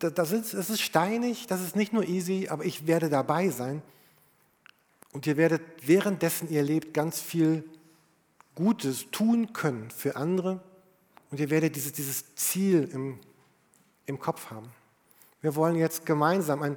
Das 0.00 0.32
ist, 0.32 0.54
das 0.54 0.70
ist 0.70 0.80
steinig, 0.80 1.46
das 1.46 1.62
ist 1.62 1.76
nicht 1.76 1.92
nur 1.92 2.04
easy, 2.04 2.48
aber 2.48 2.64
ich 2.64 2.88
werde 2.88 3.08
dabei 3.08 3.50
sein. 3.50 3.80
Und 5.12 5.24
ihr 5.28 5.36
werdet 5.36 5.62
währenddessen 5.86 6.50
ihr 6.50 6.64
lebt 6.64 6.94
ganz 6.94 7.20
viel 7.20 7.62
Gutes 8.56 9.06
tun 9.12 9.52
können 9.52 9.88
für 9.92 10.16
andere. 10.16 10.60
Und 11.30 11.38
ihr 11.38 11.50
werdet 11.50 11.76
dieses, 11.76 11.92
dieses 11.92 12.34
Ziel 12.34 12.90
im, 12.92 13.20
im 14.06 14.18
Kopf 14.18 14.50
haben. 14.50 14.68
Wir 15.42 15.54
wollen 15.54 15.76
jetzt 15.76 16.06
gemeinsam 16.06 16.60
ein, 16.62 16.76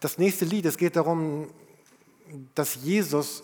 das 0.00 0.16
nächste 0.16 0.46
Lied, 0.46 0.64
es 0.64 0.78
geht 0.78 0.96
darum, 0.96 1.48
dass 2.54 2.76
Jesus 2.76 3.42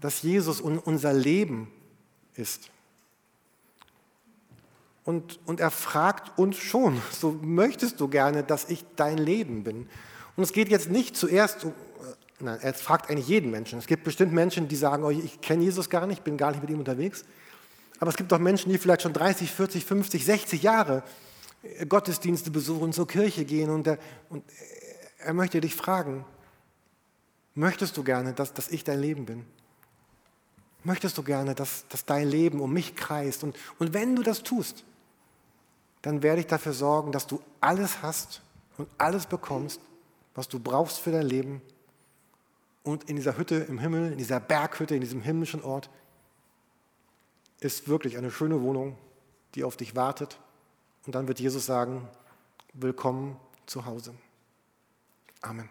dass 0.00 0.22
Jesus 0.22 0.60
unser 0.60 1.12
Leben 1.12 1.70
ist. 2.34 2.70
Und, 5.04 5.38
und 5.46 5.60
er 5.60 5.70
fragt 5.70 6.38
uns 6.38 6.56
schon, 6.56 7.00
so 7.10 7.32
möchtest 7.42 8.00
du 8.00 8.08
gerne, 8.08 8.42
dass 8.42 8.68
ich 8.68 8.84
dein 8.96 9.18
Leben 9.18 9.64
bin. 9.64 9.88
Und 10.36 10.44
es 10.44 10.52
geht 10.52 10.68
jetzt 10.68 10.90
nicht 10.90 11.16
zuerst, 11.16 11.64
um, 11.64 11.70
äh, 11.70 11.74
nein, 12.40 12.58
er 12.60 12.74
fragt 12.74 13.10
eigentlich 13.10 13.28
jeden 13.28 13.50
Menschen. 13.50 13.78
Es 13.78 13.86
gibt 13.86 14.04
bestimmt 14.04 14.32
Menschen, 14.32 14.68
die 14.68 14.76
sagen, 14.76 15.04
oh, 15.04 15.10
ich 15.10 15.40
kenne 15.40 15.64
Jesus 15.64 15.90
gar 15.90 16.06
nicht, 16.06 16.24
bin 16.24 16.36
gar 16.36 16.50
nicht 16.50 16.60
mit 16.60 16.70
ihm 16.70 16.78
unterwegs. 16.78 17.24
Aber 17.98 18.10
es 18.10 18.16
gibt 18.16 18.32
auch 18.32 18.38
Menschen, 18.38 18.72
die 18.72 18.78
vielleicht 18.78 19.02
schon 19.02 19.12
30, 19.12 19.50
40, 19.50 19.84
50, 19.84 20.24
60 20.24 20.62
Jahre 20.62 21.02
äh, 21.62 21.86
Gottesdienste 21.86 22.50
besuchen, 22.50 22.92
zur 22.92 23.06
Kirche 23.06 23.44
gehen 23.44 23.70
und 23.70 23.86
er, 23.86 23.98
und 24.28 24.44
er 25.18 25.34
möchte 25.34 25.60
dich 25.60 25.74
fragen, 25.74 26.24
möchtest 27.54 27.96
du 27.96 28.04
gerne, 28.04 28.32
dass, 28.32 28.54
dass 28.54 28.68
ich 28.68 28.84
dein 28.84 29.00
Leben 29.00 29.26
bin? 29.26 29.44
Möchtest 30.84 31.18
du 31.18 31.22
gerne, 31.22 31.54
dass, 31.54 31.86
dass 31.88 32.04
dein 32.04 32.28
Leben 32.28 32.60
um 32.60 32.72
mich 32.72 32.96
kreist. 32.96 33.44
Und, 33.44 33.56
und 33.78 33.92
wenn 33.92 34.16
du 34.16 34.22
das 34.22 34.42
tust, 34.42 34.84
dann 36.02 36.22
werde 36.22 36.40
ich 36.40 36.46
dafür 36.46 36.72
sorgen, 36.72 37.12
dass 37.12 37.26
du 37.26 37.42
alles 37.60 38.02
hast 38.02 38.42
und 38.78 38.88
alles 38.98 39.26
bekommst, 39.26 39.80
was 40.34 40.48
du 40.48 40.58
brauchst 40.58 40.98
für 40.98 41.12
dein 41.12 41.26
Leben. 41.26 41.60
Und 42.82 43.10
in 43.10 43.16
dieser 43.16 43.36
Hütte 43.36 43.56
im 43.56 43.78
Himmel, 43.78 44.12
in 44.12 44.18
dieser 44.18 44.40
Berghütte, 44.40 44.94
in 44.94 45.02
diesem 45.02 45.20
himmlischen 45.20 45.62
Ort, 45.62 45.90
ist 47.60 47.88
wirklich 47.88 48.16
eine 48.16 48.30
schöne 48.30 48.62
Wohnung, 48.62 48.96
die 49.54 49.64
auf 49.64 49.76
dich 49.76 49.94
wartet. 49.94 50.38
Und 51.06 51.14
dann 51.14 51.28
wird 51.28 51.40
Jesus 51.40 51.66
sagen, 51.66 52.08
willkommen 52.72 53.36
zu 53.66 53.84
Hause. 53.84 54.14
Amen. 55.42 55.68